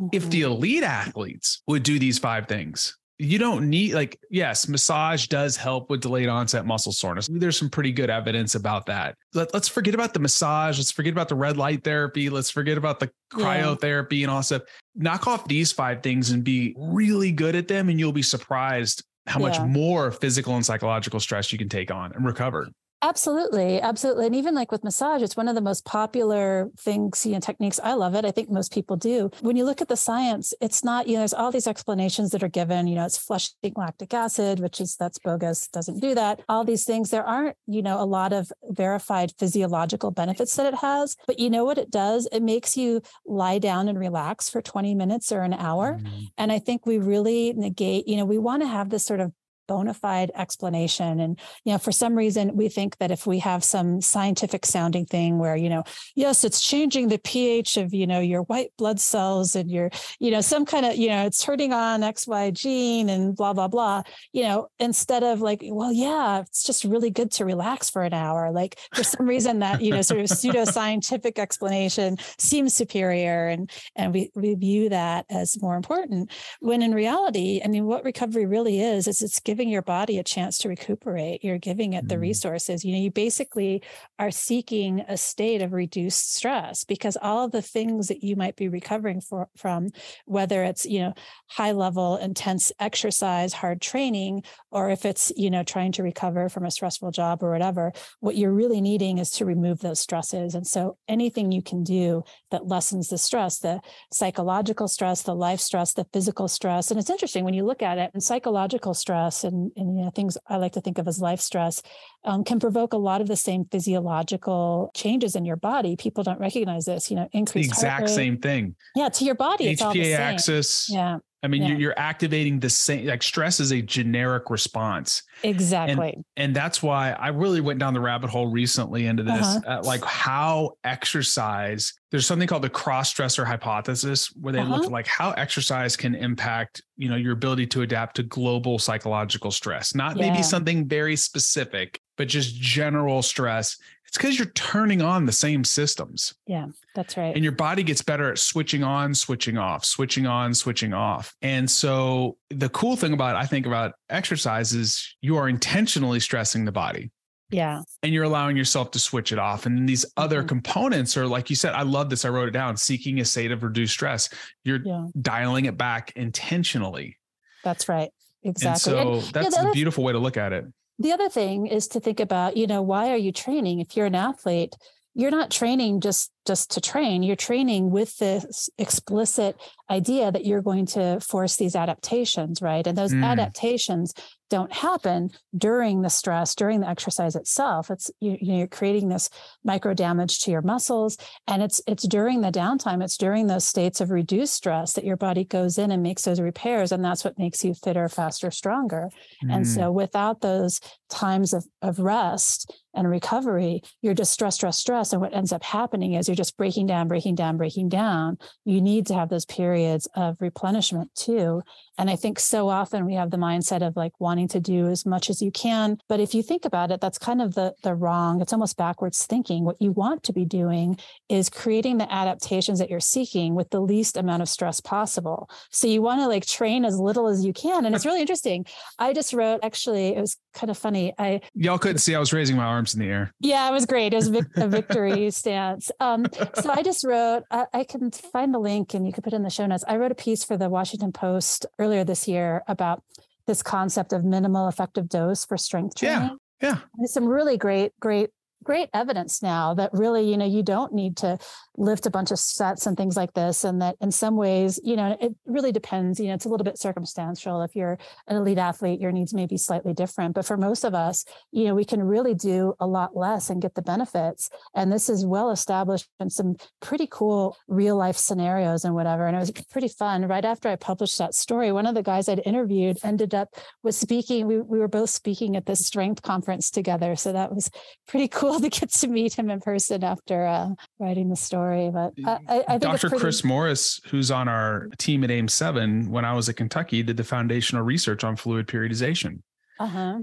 Mm-hmm. 0.00 0.08
If 0.12 0.30
the 0.30 0.42
elite 0.42 0.82
athletes 0.82 1.62
would 1.66 1.82
do 1.82 1.98
these 1.98 2.18
five 2.18 2.48
things, 2.48 2.96
you 3.18 3.38
don't 3.38 3.68
need 3.68 3.94
like 3.94 4.18
yes 4.30 4.68
massage 4.68 5.26
does 5.26 5.56
help 5.56 5.90
with 5.90 6.00
delayed 6.00 6.28
onset 6.28 6.64
muscle 6.64 6.92
soreness. 6.92 7.28
There's 7.30 7.58
some 7.58 7.68
pretty 7.68 7.90
good 7.90 8.10
evidence 8.10 8.54
about 8.54 8.86
that. 8.86 9.16
Let, 9.34 9.52
us 9.54 9.68
forget 9.68 9.94
about 9.94 10.14
the 10.14 10.20
massage. 10.20 10.78
Let's 10.78 10.92
forget 10.92 11.12
about 11.12 11.28
the 11.28 11.34
red 11.34 11.56
light 11.56 11.82
therapy. 11.82 12.30
Let's 12.30 12.50
forget 12.50 12.78
about 12.78 13.00
the 13.00 13.10
cryotherapy 13.32 14.18
yeah. 14.18 14.24
and 14.24 14.30
all 14.30 14.42
stuff. 14.42 14.62
Knock 14.94 15.26
off 15.26 15.48
these 15.48 15.72
five 15.72 16.02
things 16.02 16.30
and 16.30 16.44
be 16.44 16.74
really 16.78 17.32
good 17.32 17.56
at 17.56 17.66
them 17.66 17.88
and 17.88 17.98
you'll 17.98 18.12
be 18.12 18.22
surprised 18.22 19.04
how 19.26 19.40
much 19.40 19.60
more 19.60 20.10
physical 20.10 20.54
and 20.54 20.64
psychological 20.64 21.20
stress 21.20 21.52
you 21.52 21.58
can 21.58 21.68
take 21.68 21.90
on 21.90 22.12
and 22.12 22.24
recover. 22.24 22.68
Absolutely, 23.00 23.80
absolutely, 23.80 24.26
and 24.26 24.34
even 24.34 24.56
like 24.56 24.72
with 24.72 24.82
massage, 24.82 25.22
it's 25.22 25.36
one 25.36 25.46
of 25.46 25.54
the 25.54 25.60
most 25.60 25.84
popular 25.84 26.68
things, 26.80 27.24
you 27.24 27.32
know, 27.32 27.38
techniques. 27.38 27.78
I 27.82 27.92
love 27.92 28.16
it. 28.16 28.24
I 28.24 28.32
think 28.32 28.50
most 28.50 28.72
people 28.72 28.96
do. 28.96 29.30
When 29.40 29.54
you 29.54 29.64
look 29.64 29.80
at 29.80 29.86
the 29.86 29.96
science, 29.96 30.52
it's 30.60 30.82
not, 30.82 31.06
you 31.06 31.12
know, 31.12 31.20
there's 31.20 31.32
all 31.32 31.52
these 31.52 31.68
explanations 31.68 32.32
that 32.32 32.42
are 32.42 32.48
given. 32.48 32.88
You 32.88 32.96
know, 32.96 33.04
it's 33.04 33.16
flushing 33.16 33.54
lactic 33.76 34.12
acid, 34.12 34.58
which 34.58 34.80
is 34.80 34.96
that's 34.96 35.18
bogus, 35.20 35.68
doesn't 35.68 36.00
do 36.00 36.16
that. 36.16 36.40
All 36.48 36.64
these 36.64 36.84
things, 36.84 37.10
there 37.10 37.24
aren't, 37.24 37.56
you 37.68 37.82
know, 37.82 38.02
a 38.02 38.04
lot 38.04 38.32
of 38.32 38.50
verified 38.64 39.32
physiological 39.38 40.10
benefits 40.10 40.56
that 40.56 40.66
it 40.66 40.78
has. 40.80 41.14
But 41.24 41.38
you 41.38 41.50
know 41.50 41.64
what 41.64 41.78
it 41.78 41.92
does? 41.92 42.26
It 42.32 42.42
makes 42.42 42.76
you 42.76 43.00
lie 43.24 43.60
down 43.60 43.88
and 43.88 43.98
relax 43.98 44.50
for 44.50 44.60
20 44.60 44.96
minutes 44.96 45.30
or 45.30 45.42
an 45.42 45.54
hour. 45.54 45.98
Mm-hmm. 45.98 46.24
And 46.36 46.50
I 46.50 46.58
think 46.58 46.84
we 46.84 46.98
really 46.98 47.52
negate. 47.52 48.08
You 48.08 48.16
know, 48.16 48.24
we 48.24 48.38
want 48.38 48.62
to 48.62 48.68
have 48.68 48.90
this 48.90 49.04
sort 49.04 49.20
of 49.20 49.32
bona 49.68 49.94
fide 49.94 50.32
explanation. 50.34 51.20
And, 51.20 51.38
you 51.64 51.72
know, 51.72 51.78
for 51.78 51.92
some 51.92 52.16
reason, 52.16 52.56
we 52.56 52.68
think 52.68 52.96
that 52.98 53.12
if 53.12 53.26
we 53.26 53.38
have 53.38 53.62
some 53.62 54.00
scientific 54.00 54.66
sounding 54.66 55.06
thing 55.06 55.38
where, 55.38 55.54
you 55.54 55.68
know, 55.68 55.84
yes, 56.16 56.42
it's 56.42 56.60
changing 56.60 57.08
the 57.08 57.18
pH 57.18 57.76
of, 57.76 57.94
you 57.94 58.06
know, 58.06 58.18
your 58.18 58.42
white 58.42 58.70
blood 58.78 58.98
cells 58.98 59.54
and 59.54 59.70
your, 59.70 59.90
you 60.18 60.32
know, 60.32 60.40
some 60.40 60.64
kind 60.64 60.86
of, 60.86 60.96
you 60.96 61.08
know, 61.08 61.26
it's 61.26 61.44
hurting 61.44 61.72
on 61.72 62.00
XY 62.00 62.52
gene 62.52 63.08
and 63.08 63.36
blah, 63.36 63.52
blah, 63.52 63.68
blah, 63.68 64.02
you 64.32 64.42
know, 64.42 64.68
instead 64.80 65.22
of 65.22 65.40
like, 65.40 65.60
well, 65.62 65.92
yeah, 65.92 66.40
it's 66.40 66.64
just 66.64 66.84
really 66.84 67.10
good 67.10 67.30
to 67.32 67.44
relax 67.44 67.90
for 67.90 68.02
an 68.02 68.14
hour. 68.14 68.50
Like 68.50 68.78
for 68.94 69.04
some 69.04 69.26
reason 69.26 69.58
that, 69.60 69.82
you 69.82 69.92
know, 69.92 70.02
sort 70.02 70.20
of 70.20 70.28
pseudo 70.28 70.64
scientific 70.64 71.38
explanation 71.38 72.16
seems 72.38 72.74
superior. 72.74 73.48
And, 73.48 73.70
and 73.94 74.14
we, 74.14 74.30
we 74.34 74.54
view 74.54 74.88
that 74.88 75.26
as 75.28 75.60
more 75.60 75.76
important 75.76 76.30
when 76.60 76.80
in 76.82 76.94
reality, 76.94 77.60
I 77.62 77.68
mean, 77.68 77.84
what 77.84 78.04
recovery 78.04 78.46
really 78.46 78.80
is, 78.80 79.06
is 79.06 79.20
it's 79.20 79.40
giving 79.40 79.57
giving 79.58 79.72
your 79.72 79.82
body 79.82 80.18
a 80.18 80.22
chance 80.22 80.56
to 80.58 80.68
recuperate. 80.68 81.42
You're 81.42 81.58
giving 81.58 81.94
it 81.94 82.06
the 82.06 82.14
mm-hmm. 82.14 82.22
resources. 82.22 82.84
You 82.84 82.92
know, 82.92 83.00
you 83.00 83.10
basically 83.10 83.82
are 84.16 84.30
seeking 84.30 85.00
a 85.08 85.16
state 85.16 85.62
of 85.62 85.72
reduced 85.72 86.32
stress 86.36 86.84
because 86.84 87.16
all 87.20 87.44
of 87.44 87.50
the 87.50 87.60
things 87.60 88.06
that 88.06 88.22
you 88.22 88.36
might 88.36 88.54
be 88.54 88.68
recovering 88.68 89.20
for, 89.20 89.48
from, 89.56 89.88
whether 90.26 90.62
it's, 90.62 90.86
you 90.86 91.00
know, 91.00 91.12
high 91.48 91.72
level, 91.72 92.18
intense 92.18 92.70
exercise, 92.78 93.52
hard 93.52 93.80
training, 93.80 94.44
or 94.70 94.90
if 94.90 95.04
it's, 95.04 95.32
you 95.34 95.50
know, 95.50 95.64
trying 95.64 95.90
to 95.90 96.04
recover 96.04 96.48
from 96.48 96.64
a 96.64 96.70
stressful 96.70 97.10
job 97.10 97.42
or 97.42 97.50
whatever, 97.50 97.92
what 98.20 98.36
you're 98.36 98.52
really 98.52 98.80
needing 98.80 99.18
is 99.18 99.32
to 99.32 99.44
remove 99.44 99.80
those 99.80 99.98
stresses. 99.98 100.54
And 100.54 100.68
so 100.68 100.98
anything 101.08 101.50
you 101.50 101.62
can 101.62 101.82
do 101.82 102.22
that 102.52 102.68
lessens 102.68 103.08
the 103.08 103.18
stress, 103.18 103.58
the 103.58 103.80
psychological 104.12 104.86
stress, 104.86 105.22
the 105.22 105.34
life 105.34 105.58
stress, 105.58 105.94
the 105.94 106.06
physical 106.12 106.46
stress. 106.46 106.92
And 106.92 107.00
it's 107.00 107.10
interesting 107.10 107.44
when 107.44 107.54
you 107.54 107.64
look 107.64 107.82
at 107.82 107.98
it 107.98 108.12
and 108.14 108.22
psychological 108.22 108.94
stress 108.94 109.47
and, 109.48 109.72
and 109.76 109.98
you 109.98 110.04
know 110.04 110.10
things 110.10 110.36
I 110.46 110.56
like 110.56 110.72
to 110.72 110.80
think 110.80 110.98
of 110.98 111.08
as 111.08 111.20
life 111.20 111.40
stress 111.40 111.82
um, 112.24 112.44
can 112.44 112.60
provoke 112.60 112.92
a 112.92 112.96
lot 112.98 113.20
of 113.20 113.28
the 113.28 113.36
same 113.36 113.64
physiological 113.70 114.90
changes 114.94 115.34
in 115.34 115.44
your 115.44 115.56
body. 115.56 115.96
People 115.96 116.24
don't 116.24 116.40
recognize 116.40 116.84
this. 116.84 117.10
You 117.10 117.16
know, 117.16 117.28
increase 117.32 117.66
the 117.66 117.72
exact 117.72 118.10
same 118.10 118.38
thing. 118.38 118.76
Yeah, 118.94 119.08
to 119.08 119.24
your 119.24 119.34
body, 119.34 119.68
it's 119.68 119.82
HPA 119.82 120.16
axis. 120.16 120.88
Yeah. 120.90 121.18
I 121.42 121.46
mean, 121.46 121.62
yeah. 121.62 121.68
you're, 121.68 121.78
you're 121.78 121.98
activating 121.98 122.58
the 122.58 122.68
same, 122.68 123.06
like 123.06 123.22
stress 123.22 123.60
is 123.60 123.70
a 123.70 123.80
generic 123.80 124.50
response. 124.50 125.22
Exactly. 125.44 126.14
And, 126.14 126.24
and 126.36 126.56
that's 126.56 126.82
why 126.82 127.12
I 127.12 127.28
really 127.28 127.60
went 127.60 127.78
down 127.78 127.94
the 127.94 128.00
rabbit 128.00 128.28
hole 128.28 128.48
recently 128.48 129.06
into 129.06 129.22
this, 129.22 129.46
uh-huh. 129.46 129.78
uh, 129.78 129.82
like 129.84 130.02
how 130.04 130.72
exercise, 130.82 131.94
there's 132.10 132.26
something 132.26 132.48
called 132.48 132.62
the 132.62 132.70
cross 132.70 133.14
stressor 133.14 133.46
hypothesis 133.46 134.32
where 134.34 134.52
they 134.52 134.58
uh-huh. 134.58 134.74
look 134.74 134.84
at 134.86 134.90
like 134.90 135.06
how 135.06 135.30
exercise 135.32 135.96
can 135.96 136.16
impact, 136.16 136.82
you 136.96 137.08
know, 137.08 137.16
your 137.16 137.34
ability 137.34 137.68
to 137.68 137.82
adapt 137.82 138.16
to 138.16 138.24
global 138.24 138.80
psychological 138.80 139.52
stress, 139.52 139.94
not 139.94 140.16
yeah. 140.16 140.30
maybe 140.30 140.42
something 140.42 140.88
very 140.88 141.14
specific, 141.14 142.00
but 142.16 142.26
just 142.26 142.56
general 142.56 143.22
stress 143.22 143.76
it's 144.08 144.16
because 144.16 144.38
you're 144.38 144.50
turning 144.52 145.02
on 145.02 145.26
the 145.26 145.32
same 145.32 145.64
systems. 145.64 146.34
Yeah, 146.46 146.68
that's 146.94 147.18
right. 147.18 147.34
And 147.34 147.44
your 147.44 147.52
body 147.52 147.82
gets 147.82 148.00
better 148.00 148.32
at 148.32 148.38
switching 148.38 148.82
on, 148.82 149.14
switching 149.14 149.58
off, 149.58 149.84
switching 149.84 150.26
on, 150.26 150.54
switching 150.54 150.94
off. 150.94 151.34
And 151.42 151.70
so 151.70 152.38
the 152.48 152.70
cool 152.70 152.96
thing 152.96 153.12
about 153.12 153.36
I 153.36 153.44
think 153.44 153.66
about 153.66 153.92
exercise 154.08 154.72
is 154.72 155.14
you 155.20 155.36
are 155.36 155.46
intentionally 155.46 156.20
stressing 156.20 156.64
the 156.64 156.72
body. 156.72 157.10
Yeah. 157.50 157.82
And 158.02 158.12
you're 158.14 158.24
allowing 158.24 158.56
yourself 158.56 158.90
to 158.92 158.98
switch 158.98 159.30
it 159.30 159.38
off. 159.38 159.66
And 159.66 159.76
then 159.76 159.84
these 159.84 160.06
other 160.16 160.38
mm-hmm. 160.38 160.48
components 160.48 161.16
are 161.18 161.26
like 161.26 161.50
you 161.50 161.56
said, 161.56 161.74
I 161.74 161.82
love 161.82 162.08
this. 162.08 162.24
I 162.24 162.30
wrote 162.30 162.48
it 162.48 162.52
down 162.52 162.78
seeking 162.78 163.20
a 163.20 163.26
state 163.26 163.52
of 163.52 163.62
reduced 163.62 163.92
stress. 163.92 164.30
You're 164.64 164.80
yeah. 164.82 165.06
dialing 165.20 165.66
it 165.66 165.76
back 165.76 166.12
intentionally. 166.16 167.18
That's 167.62 167.90
right. 167.90 168.08
Exactly. 168.42 168.98
And 168.98 169.22
so 169.22 169.26
and, 169.26 169.34
that's 169.34 169.58
a 169.58 169.70
beautiful 169.72 170.02
way 170.02 170.14
to 170.14 170.18
look 170.18 170.38
at 170.38 170.54
it 170.54 170.64
the 170.98 171.12
other 171.12 171.28
thing 171.28 171.66
is 171.66 171.88
to 171.88 172.00
think 172.00 172.20
about 172.20 172.56
you 172.56 172.66
know 172.66 172.82
why 172.82 173.10
are 173.10 173.16
you 173.16 173.32
training? 173.32 173.80
If 173.80 173.96
you're 173.96 174.06
an 174.06 174.14
athlete 174.14 174.74
you're 175.18 175.32
not 175.32 175.50
training 175.50 176.00
just 176.00 176.30
just 176.46 176.70
to 176.70 176.80
train. 176.80 177.24
You're 177.24 177.34
training 177.34 177.90
with 177.90 178.16
this 178.18 178.70
explicit 178.78 179.56
idea 179.90 180.30
that 180.30 180.46
you're 180.46 180.62
going 180.62 180.86
to 180.86 181.18
force 181.18 181.56
these 181.56 181.74
adaptations 181.74 182.62
right? 182.62 182.86
And 182.86 182.96
those 182.96 183.12
mm. 183.12 183.24
adaptations 183.24 184.14
don't 184.50 184.72
happen 184.72 185.30
during 185.56 186.02
the 186.02 186.10
stress 186.10 186.54
during 186.54 186.80
the 186.80 186.88
exercise 186.88 187.36
itself 187.36 187.90
it's 187.90 188.10
you, 188.20 188.36
you 188.40 188.52
know 188.52 188.58
you're 188.58 188.66
creating 188.66 189.08
this 189.08 189.28
micro 189.64 189.94
damage 189.94 190.40
to 190.40 190.50
your 190.50 190.62
muscles 190.62 191.16
and 191.46 191.62
it's 191.62 191.80
it's 191.86 192.06
during 192.06 192.40
the 192.40 192.50
downtime 192.50 193.02
it's 193.02 193.16
during 193.16 193.46
those 193.46 193.64
states 193.64 194.00
of 194.00 194.10
reduced 194.10 194.54
stress 194.54 194.92
that 194.92 195.04
your 195.04 195.16
body 195.16 195.44
goes 195.44 195.78
in 195.78 195.90
and 195.90 196.02
makes 196.02 196.22
those 196.22 196.40
repairs 196.40 196.92
and 196.92 197.04
that's 197.04 197.24
what 197.24 197.38
makes 197.38 197.64
you 197.64 197.74
fitter 197.74 198.08
faster 198.08 198.50
stronger 198.50 199.08
mm. 199.44 199.54
and 199.54 199.66
so 199.66 199.90
without 199.90 200.40
those 200.40 200.80
times 201.08 201.52
of, 201.52 201.64
of 201.82 201.98
rest 201.98 202.72
and 202.94 203.08
recovery, 203.08 203.82
you're 204.02 204.14
just 204.14 204.32
stress, 204.32 204.56
stress, 204.56 204.78
stress. 204.78 205.12
And 205.12 205.20
what 205.20 205.34
ends 205.34 205.52
up 205.52 205.62
happening 205.62 206.14
is 206.14 206.28
you're 206.28 206.34
just 206.34 206.56
breaking 206.56 206.86
down, 206.86 207.08
breaking 207.08 207.34
down, 207.34 207.56
breaking 207.56 207.88
down. 207.88 208.38
You 208.64 208.80
need 208.80 209.06
to 209.06 209.14
have 209.14 209.28
those 209.28 209.44
periods 209.44 210.08
of 210.14 210.36
replenishment 210.40 211.14
too. 211.14 211.62
And 211.98 212.08
I 212.08 212.16
think 212.16 212.38
so 212.38 212.68
often 212.68 213.06
we 213.06 213.14
have 213.14 213.30
the 213.30 213.36
mindset 213.36 213.86
of 213.86 213.96
like 213.96 214.12
wanting 214.18 214.48
to 214.48 214.60
do 214.60 214.88
as 214.88 215.04
much 215.04 215.30
as 215.30 215.42
you 215.42 215.50
can. 215.50 215.98
But 216.08 216.20
if 216.20 216.34
you 216.34 216.42
think 216.42 216.64
about 216.64 216.90
it, 216.90 217.00
that's 217.00 217.18
kind 217.18 217.42
of 217.42 217.54
the, 217.54 217.74
the 217.82 217.94
wrong, 217.94 218.40
it's 218.40 218.52
almost 218.52 218.76
backwards 218.76 219.26
thinking. 219.26 219.64
What 219.64 219.80
you 219.80 219.92
want 219.92 220.22
to 220.24 220.32
be 220.32 220.44
doing 220.44 220.98
is 221.28 221.50
creating 221.50 221.98
the 221.98 222.12
adaptations 222.12 222.78
that 222.78 222.90
you're 222.90 223.00
seeking 223.00 223.54
with 223.54 223.70
the 223.70 223.80
least 223.80 224.16
amount 224.16 224.42
of 224.42 224.48
stress 224.48 224.80
possible. 224.80 225.50
So 225.70 225.86
you 225.86 226.02
want 226.02 226.20
to 226.20 226.28
like 226.28 226.46
train 226.46 226.84
as 226.84 226.98
little 226.98 227.26
as 227.26 227.44
you 227.44 227.52
can. 227.52 227.84
And 227.84 227.94
it's 227.94 228.06
really 228.06 228.20
interesting. 228.20 228.64
I 228.98 229.12
just 229.12 229.32
wrote, 229.32 229.60
actually, 229.62 230.08
it 230.08 230.20
was 230.20 230.36
kind 230.54 230.70
of 230.70 230.78
funny. 230.78 231.12
I 231.18 231.40
y'all 231.54 231.78
couldn't 231.78 231.98
see 231.98 232.14
I 232.14 232.18
was 232.18 232.32
raising 232.32 232.56
my 232.56 232.64
arms 232.78 232.94
in 232.94 233.00
the 233.00 233.06
air. 233.06 233.34
Yeah, 233.40 233.68
it 233.68 233.72
was 233.72 233.86
great. 233.86 234.12
It 234.12 234.16
was 234.16 234.28
a 234.28 234.68
victory 234.68 235.30
stance. 235.30 235.90
Um, 235.98 236.26
so 236.54 236.70
I 236.70 236.82
just 236.82 237.04
wrote. 237.04 237.42
I, 237.50 237.66
I, 237.74 237.84
can 237.84 238.10
find 238.10 238.54
the 238.54 238.58
link 238.58 238.94
and 238.94 239.06
you 239.06 239.12
can 239.12 239.22
put 239.22 239.32
it 239.32 239.36
in 239.36 239.42
the 239.42 239.50
show 239.50 239.66
notes. 239.66 239.84
I 239.88 239.96
wrote 239.96 240.12
a 240.12 240.14
piece 240.14 240.44
for 240.44 240.56
the 240.56 240.68
Washington 240.68 241.10
Post 241.10 241.66
earlier 241.78 242.04
this 242.04 242.28
year 242.28 242.62
about 242.68 243.02
this 243.46 243.62
concept 243.62 244.12
of 244.12 244.24
minimal 244.24 244.68
effective 244.68 245.08
dose 245.08 245.44
for 245.44 245.56
strength 245.56 245.96
training. 245.96 246.38
Yeah. 246.60 246.68
Yeah. 246.68 246.78
There's 246.96 247.12
some 247.12 247.26
really 247.26 247.56
great, 247.56 247.92
great 248.00 248.30
great 248.64 248.88
evidence 248.92 249.42
now 249.42 249.74
that 249.74 249.90
really 249.92 250.28
you 250.28 250.36
know 250.36 250.44
you 250.44 250.62
don't 250.62 250.92
need 250.92 251.16
to 251.16 251.38
lift 251.76 252.06
a 252.06 252.10
bunch 252.10 252.30
of 252.30 252.38
sets 252.38 252.86
and 252.86 252.96
things 252.96 253.16
like 253.16 253.32
this 253.34 253.64
and 253.64 253.80
that 253.80 253.96
in 254.00 254.10
some 254.10 254.36
ways 254.36 254.80
you 254.82 254.96
know 254.96 255.16
it 255.20 255.34
really 255.46 255.72
depends 255.72 256.18
you 256.18 256.28
know 256.28 256.34
it's 256.34 256.44
a 256.44 256.48
little 256.48 256.64
bit 256.64 256.78
circumstantial. 256.78 257.62
If 257.62 257.74
you're 257.76 257.98
an 258.26 258.36
elite 258.36 258.58
athlete 258.58 259.00
your 259.00 259.12
needs 259.12 259.34
may 259.34 259.46
be 259.46 259.56
slightly 259.56 259.94
different. 259.94 260.34
But 260.34 260.46
for 260.46 260.56
most 260.56 260.84
of 260.84 260.94
us 260.94 261.24
you 261.52 261.64
know 261.64 261.74
we 261.74 261.84
can 261.84 262.02
really 262.02 262.34
do 262.34 262.74
a 262.80 262.86
lot 262.86 263.16
less 263.16 263.50
and 263.50 263.62
get 263.62 263.74
the 263.74 263.82
benefits. 263.82 264.50
And 264.74 264.92
this 264.92 265.08
is 265.08 265.24
well 265.24 265.50
established 265.50 266.08
in 266.20 266.30
some 266.30 266.56
pretty 266.80 267.08
cool 267.10 267.56
real 267.68 267.96
life 267.96 268.16
scenarios 268.16 268.84
and 268.84 268.94
whatever. 268.94 269.26
And 269.26 269.36
it 269.36 269.40
was 269.40 269.50
pretty 269.50 269.88
fun. 269.88 270.26
Right 270.26 270.44
after 270.44 270.68
i 270.68 270.76
published 270.76 271.18
that 271.18 271.34
story 271.34 271.72
one 271.72 271.86
of 271.86 271.94
the 271.94 272.02
guys 272.02 272.28
i'd 272.28 272.42
interviewed 272.44 272.98
ended 273.02 273.34
up 273.34 273.48
was 273.82 273.96
speaking 273.96 274.46
we, 274.46 274.60
we 274.60 274.78
were 274.78 274.88
both 274.88 275.10
speaking 275.10 275.56
at 275.56 275.66
this 275.66 275.86
strength 275.86 276.22
conference 276.22 276.70
together. 276.70 277.16
So 277.16 277.32
that 277.32 277.54
was 277.54 277.70
pretty 278.06 278.28
cool 278.28 278.47
to 278.60 278.68
get 278.68 278.90
to 278.90 279.08
meet 279.08 279.34
him 279.34 279.50
in 279.50 279.60
person 279.60 280.02
after 280.04 280.46
uh, 280.46 280.68
writing 280.98 281.28
the 281.28 281.36
story 281.36 281.90
but 281.90 282.12
I, 282.24 282.38
I 282.48 282.62
think 282.78 282.82
Dr. 282.82 283.08
Pretty... 283.08 283.20
Chris 283.20 283.44
Morris, 283.44 284.00
who's 284.08 284.30
on 284.30 284.48
our 284.48 284.88
team 284.98 285.24
at 285.24 285.30
AIM 285.30 285.48
Seven, 285.48 286.10
when 286.10 286.24
I 286.24 286.32
was 286.32 286.48
at 286.48 286.56
Kentucky, 286.56 287.02
did 287.02 287.16
the 287.16 287.24
foundational 287.24 287.82
research 287.82 288.24
on 288.24 288.36
fluid 288.36 288.66
periodization, 288.66 289.42
uh-huh. 289.78 290.20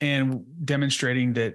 and 0.00 0.44
demonstrating 0.64 1.34
that 1.34 1.54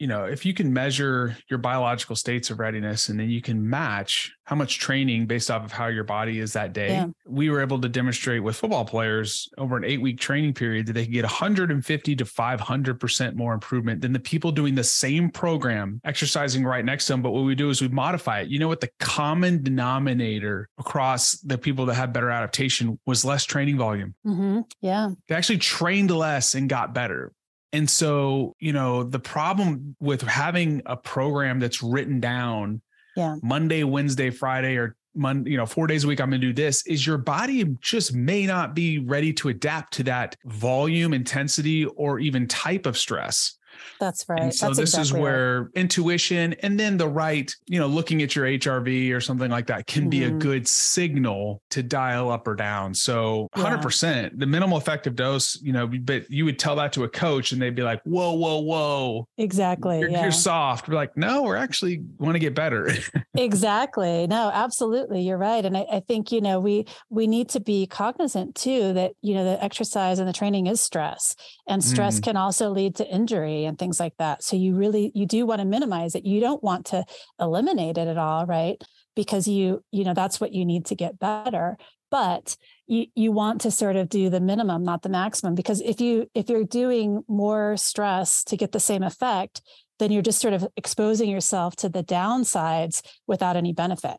you 0.00 0.06
know, 0.06 0.24
if 0.24 0.46
you 0.46 0.54
can 0.54 0.72
measure 0.72 1.36
your 1.50 1.58
biological 1.58 2.16
states 2.16 2.48
of 2.48 2.58
readiness 2.58 3.10
and 3.10 3.20
then 3.20 3.28
you 3.28 3.42
can 3.42 3.68
match 3.68 4.32
how 4.44 4.56
much 4.56 4.78
training 4.78 5.26
based 5.26 5.50
off 5.50 5.62
of 5.62 5.72
how 5.72 5.88
your 5.88 6.04
body 6.04 6.40
is 6.40 6.54
that 6.54 6.72
day, 6.72 6.88
yeah. 6.88 7.06
we 7.26 7.50
were 7.50 7.60
able 7.60 7.78
to 7.78 7.88
demonstrate 7.88 8.42
with 8.42 8.56
football 8.56 8.86
players 8.86 9.50
over 9.58 9.76
an 9.76 9.84
eight 9.84 10.00
week 10.00 10.18
training 10.18 10.54
period 10.54 10.86
that 10.86 10.94
they 10.94 11.04
could 11.04 11.12
get 11.12 11.24
150 11.24 12.16
to 12.16 12.24
500% 12.24 13.34
more 13.34 13.52
improvement 13.52 14.00
than 14.00 14.14
the 14.14 14.18
people 14.18 14.50
doing 14.50 14.74
the 14.74 14.82
same 14.82 15.30
program 15.30 16.00
exercising 16.02 16.64
right 16.64 16.84
next 16.84 17.06
to 17.06 17.12
them. 17.12 17.20
But 17.20 17.32
what 17.32 17.44
we 17.44 17.54
do 17.54 17.68
is 17.68 17.82
we 17.82 17.88
modify 17.88 18.40
it. 18.40 18.48
You 18.48 18.58
know 18.58 18.68
what? 18.68 18.80
The 18.80 18.90
common 19.00 19.62
denominator 19.62 20.70
across 20.78 21.32
the 21.40 21.58
people 21.58 21.84
that 21.86 21.94
had 21.94 22.14
better 22.14 22.30
adaptation 22.30 22.98
was 23.04 23.22
less 23.22 23.44
training 23.44 23.76
volume. 23.76 24.14
Mm-hmm. 24.26 24.60
Yeah. 24.80 25.10
They 25.28 25.34
actually 25.34 25.58
trained 25.58 26.10
less 26.10 26.54
and 26.54 26.70
got 26.70 26.94
better. 26.94 27.32
And 27.72 27.88
so, 27.88 28.56
you 28.58 28.72
know, 28.72 29.04
the 29.04 29.20
problem 29.20 29.94
with 30.00 30.22
having 30.22 30.82
a 30.86 30.96
program 30.96 31.60
that's 31.60 31.82
written 31.82 32.20
down 32.20 32.82
yeah. 33.16 33.36
Monday, 33.42 33.84
Wednesday, 33.84 34.30
Friday, 34.30 34.76
or 34.76 34.96
Monday, 35.14 35.50
you 35.50 35.56
know, 35.56 35.66
four 35.66 35.86
days 35.86 36.04
a 36.04 36.08
week, 36.08 36.20
I'm 36.20 36.30
going 36.30 36.40
to 36.40 36.46
do 36.46 36.52
this 36.52 36.86
is 36.86 37.06
your 37.06 37.18
body 37.18 37.64
just 37.80 38.14
may 38.14 38.46
not 38.46 38.74
be 38.74 38.98
ready 38.98 39.32
to 39.34 39.48
adapt 39.48 39.92
to 39.94 40.02
that 40.04 40.36
volume, 40.44 41.12
intensity, 41.12 41.84
or 41.84 42.18
even 42.18 42.46
type 42.46 42.86
of 42.86 42.96
stress. 42.96 43.56
That's 43.98 44.28
right. 44.28 44.40
And 44.40 44.54
so 44.54 44.66
That's 44.66 44.78
this 44.78 44.94
exactly 44.94 45.18
is 45.18 45.22
where 45.22 45.62
right. 45.62 45.70
intuition 45.74 46.54
and 46.62 46.78
then 46.78 46.96
the 46.96 47.08
right, 47.08 47.54
you 47.66 47.78
know, 47.78 47.86
looking 47.86 48.22
at 48.22 48.34
your 48.34 48.46
HRV 48.46 49.12
or 49.14 49.20
something 49.20 49.50
like 49.50 49.66
that 49.66 49.86
can 49.86 50.02
mm-hmm. 50.02 50.10
be 50.10 50.24
a 50.24 50.28
mm-hmm. 50.28 50.38
good 50.38 50.68
signal 50.68 51.62
to 51.70 51.82
dial 51.82 52.30
up 52.30 52.46
or 52.46 52.54
down. 52.54 52.94
So 52.94 53.48
100% 53.56 54.38
the 54.38 54.46
minimal 54.46 54.78
effective 54.78 55.14
dose, 55.16 55.60
you 55.62 55.72
know, 55.72 55.86
but 55.86 56.30
you 56.30 56.44
would 56.44 56.58
tell 56.58 56.76
that 56.76 56.92
to 56.94 57.04
a 57.04 57.08
coach 57.08 57.52
and 57.52 57.60
they'd 57.60 57.74
be 57.74 57.82
like, 57.82 58.02
whoa, 58.04 58.32
whoa, 58.32 58.60
whoa. 58.60 59.28
Exactly. 59.38 60.00
You're, 60.00 60.10
yeah. 60.10 60.22
you're 60.22 60.32
soft. 60.32 60.88
We're 60.88 60.94
like, 60.94 61.16
no, 61.16 61.42
we're 61.42 61.56
actually 61.56 62.02
want 62.18 62.34
to 62.34 62.38
get 62.38 62.54
better. 62.54 62.90
exactly. 63.36 64.26
No, 64.26 64.50
absolutely. 64.52 65.22
You're 65.22 65.38
right. 65.38 65.64
And 65.64 65.76
I, 65.76 65.86
I 65.92 66.00
think, 66.00 66.32
you 66.32 66.40
know, 66.40 66.60
we, 66.60 66.86
we 67.08 67.26
need 67.26 67.48
to 67.50 67.60
be 67.60 67.86
cognizant 67.86 68.54
too 68.54 68.92
that, 68.94 69.12
you 69.20 69.34
know, 69.34 69.44
the 69.44 69.62
exercise 69.62 70.18
and 70.18 70.28
the 70.28 70.32
training 70.32 70.66
is 70.66 70.80
stress 70.80 71.34
and 71.66 71.82
stress 71.82 72.20
mm. 72.20 72.24
can 72.24 72.36
also 72.36 72.70
lead 72.70 72.96
to 72.96 73.06
injury 73.08 73.64
and 73.70 73.78
things 73.78 73.98
like 73.98 74.14
that. 74.18 74.42
So 74.42 74.56
you 74.56 74.74
really 74.74 75.10
you 75.14 75.24
do 75.24 75.46
want 75.46 75.60
to 75.60 75.64
minimize 75.64 76.14
it. 76.14 76.26
You 76.26 76.40
don't 76.40 76.62
want 76.62 76.86
to 76.86 77.04
eliminate 77.40 77.96
it 77.96 78.08
at 78.08 78.18
all, 78.18 78.44
right? 78.44 78.82
Because 79.16 79.48
you 79.48 79.82
you 79.90 80.04
know 80.04 80.14
that's 80.14 80.40
what 80.40 80.52
you 80.52 80.66
need 80.66 80.86
to 80.86 80.94
get 80.94 81.18
better. 81.18 81.78
But 82.10 82.56
you 82.86 83.06
you 83.14 83.32
want 83.32 83.62
to 83.62 83.70
sort 83.70 83.96
of 83.96 84.08
do 84.08 84.28
the 84.28 84.40
minimum, 84.40 84.82
not 84.82 85.02
the 85.02 85.08
maximum 85.08 85.54
because 85.54 85.80
if 85.80 86.00
you 86.00 86.28
if 86.34 86.50
you're 86.50 86.64
doing 86.64 87.22
more 87.28 87.76
stress 87.76 88.44
to 88.44 88.56
get 88.56 88.72
the 88.72 88.80
same 88.80 89.02
effect, 89.02 89.62
then 89.98 90.10
you're 90.10 90.22
just 90.22 90.40
sort 90.40 90.54
of 90.54 90.66
exposing 90.76 91.30
yourself 91.30 91.76
to 91.76 91.88
the 91.88 92.02
downsides 92.02 93.02
without 93.26 93.56
any 93.56 93.72
benefit. 93.72 94.16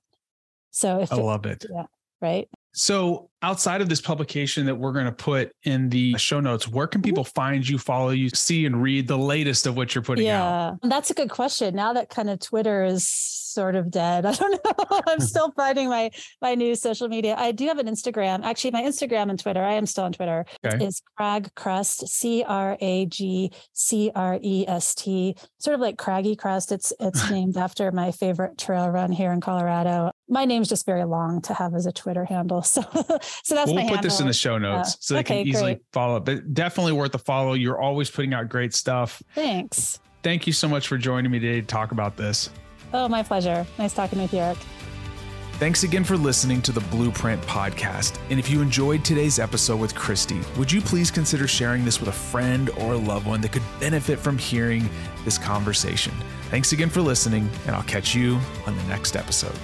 So 0.71 1.01
if 1.01 1.11
I 1.11 1.17
love 1.17 1.45
it. 1.45 1.65
Yeah. 1.69 1.83
Right. 2.21 2.47
So, 2.73 3.29
outside 3.41 3.81
of 3.81 3.89
this 3.89 3.99
publication 3.99 4.65
that 4.67 4.75
we're 4.75 4.93
going 4.93 5.05
to 5.05 5.11
put 5.11 5.51
in 5.63 5.89
the 5.89 6.17
show 6.17 6.39
notes, 6.39 6.67
where 6.67 6.87
can 6.87 7.01
people 7.01 7.23
mm-hmm. 7.23 7.41
find 7.41 7.67
you, 7.67 7.77
follow 7.77 8.11
you, 8.11 8.29
see, 8.29 8.65
and 8.65 8.81
read 8.81 9.07
the 9.07 9.17
latest 9.17 9.67
of 9.67 9.75
what 9.75 9.93
you're 9.93 10.03
putting 10.03 10.25
yeah, 10.25 10.43
out? 10.43 10.79
Yeah, 10.83 10.89
that's 10.89 11.09
a 11.09 11.13
good 11.13 11.29
question. 11.29 11.75
Now 11.75 11.93
that 11.93 12.09
kind 12.09 12.29
of 12.29 12.39
Twitter 12.39 12.83
is 12.83 13.07
sort 13.07 13.75
of 13.75 13.91
dead, 13.91 14.25
I 14.27 14.33
don't 14.33 14.51
know. 14.63 15.01
I'm 15.07 15.19
still 15.19 15.51
finding 15.51 15.89
my 15.89 16.11
my 16.41 16.55
new 16.55 16.75
social 16.75 17.09
media. 17.09 17.35
I 17.37 17.51
do 17.51 17.67
have 17.67 17.77
an 17.77 17.87
Instagram. 17.87 18.43
Actually, 18.43 18.71
my 18.71 18.83
Instagram 18.83 19.29
and 19.29 19.39
Twitter. 19.39 19.61
I 19.61 19.73
am 19.73 19.85
still 19.85 20.05
on 20.05 20.13
Twitter. 20.13 20.45
Okay. 20.65 20.85
Is 20.85 21.01
Crag 21.17 21.53
Crest, 21.55 22.07
C 22.07 22.43
R 22.47 22.77
A 22.79 23.05
G 23.07 23.51
C 23.73 24.11
R 24.15 24.39
E 24.41 24.65
S 24.67 24.95
T, 24.95 25.35
sort 25.59 25.75
of 25.75 25.81
like 25.81 25.97
Craggy 25.97 26.37
Crest. 26.37 26.71
It's 26.71 26.93
it's 27.01 27.29
named 27.31 27.57
after 27.57 27.91
my 27.91 28.11
favorite 28.11 28.57
trail 28.57 28.89
run 28.89 29.11
here 29.11 29.33
in 29.33 29.41
Colorado 29.41 30.11
my 30.31 30.45
name's 30.45 30.69
just 30.69 30.85
very 30.85 31.03
long 31.03 31.41
to 31.41 31.53
have 31.53 31.75
as 31.75 31.85
a 31.85 31.91
Twitter 31.91 32.25
handle. 32.25 32.65
So, 32.71 32.83
so 33.43 33.55
that's 33.55 33.67
we'll 33.67 33.75
my 33.75 33.81
put 33.81 33.95
handle. 33.95 34.01
this 34.03 34.21
in 34.21 34.27
the 34.27 34.33
show 34.33 34.57
notes 34.57 34.95
so 35.01 35.15
they 35.15 35.19
okay, 35.19 35.39
can 35.39 35.47
easily 35.47 35.73
great. 35.73 35.83
follow 35.91 36.15
it. 36.15 36.23
But 36.23 36.53
definitely 36.53 36.93
worth 36.93 37.13
a 37.15 37.17
follow. 37.17 37.51
You're 37.53 37.81
always 37.81 38.09
putting 38.09 38.33
out 38.33 38.47
great 38.47 38.73
stuff. 38.73 39.21
Thanks. 39.35 39.99
Thank 40.23 40.47
you 40.47 40.53
so 40.53 40.69
much 40.69 40.87
for 40.87 40.97
joining 40.97 41.31
me 41.31 41.39
today 41.39 41.59
to 41.59 41.67
talk 41.67 41.91
about 41.91 42.15
this. 42.15 42.49
Oh, 42.93 43.09
my 43.09 43.23
pleasure. 43.23 43.65
Nice 43.77 43.93
talking 43.93 44.21
with 44.21 44.31
you, 44.31 44.39
Erik. 44.39 44.57
Thanks 45.53 45.83
again 45.83 46.05
for 46.05 46.15
listening 46.15 46.61
to 46.61 46.71
the 46.71 46.79
Blueprint 46.81 47.41
Podcast. 47.41 48.17
And 48.29 48.39
if 48.39 48.49
you 48.49 48.61
enjoyed 48.61 49.03
today's 49.03 49.37
episode 49.37 49.81
with 49.81 49.93
Christie, 49.93 50.41
would 50.57 50.71
you 50.71 50.79
please 50.79 51.11
consider 51.11 51.47
sharing 51.47 51.83
this 51.83 51.99
with 51.99 52.07
a 52.09 52.13
friend 52.13 52.69
or 52.77 52.93
a 52.93 52.97
loved 52.97 53.27
one 53.27 53.41
that 53.41 53.51
could 53.51 53.63
benefit 53.81 54.17
from 54.17 54.37
hearing 54.37 54.89
this 55.25 55.37
conversation? 55.37 56.13
Thanks 56.49 56.71
again 56.71 56.89
for 56.89 57.01
listening, 57.01 57.49
and 57.67 57.75
I'll 57.75 57.83
catch 57.83 58.15
you 58.15 58.39
on 58.65 58.77
the 58.77 58.83
next 58.83 59.17
episode. 59.17 59.57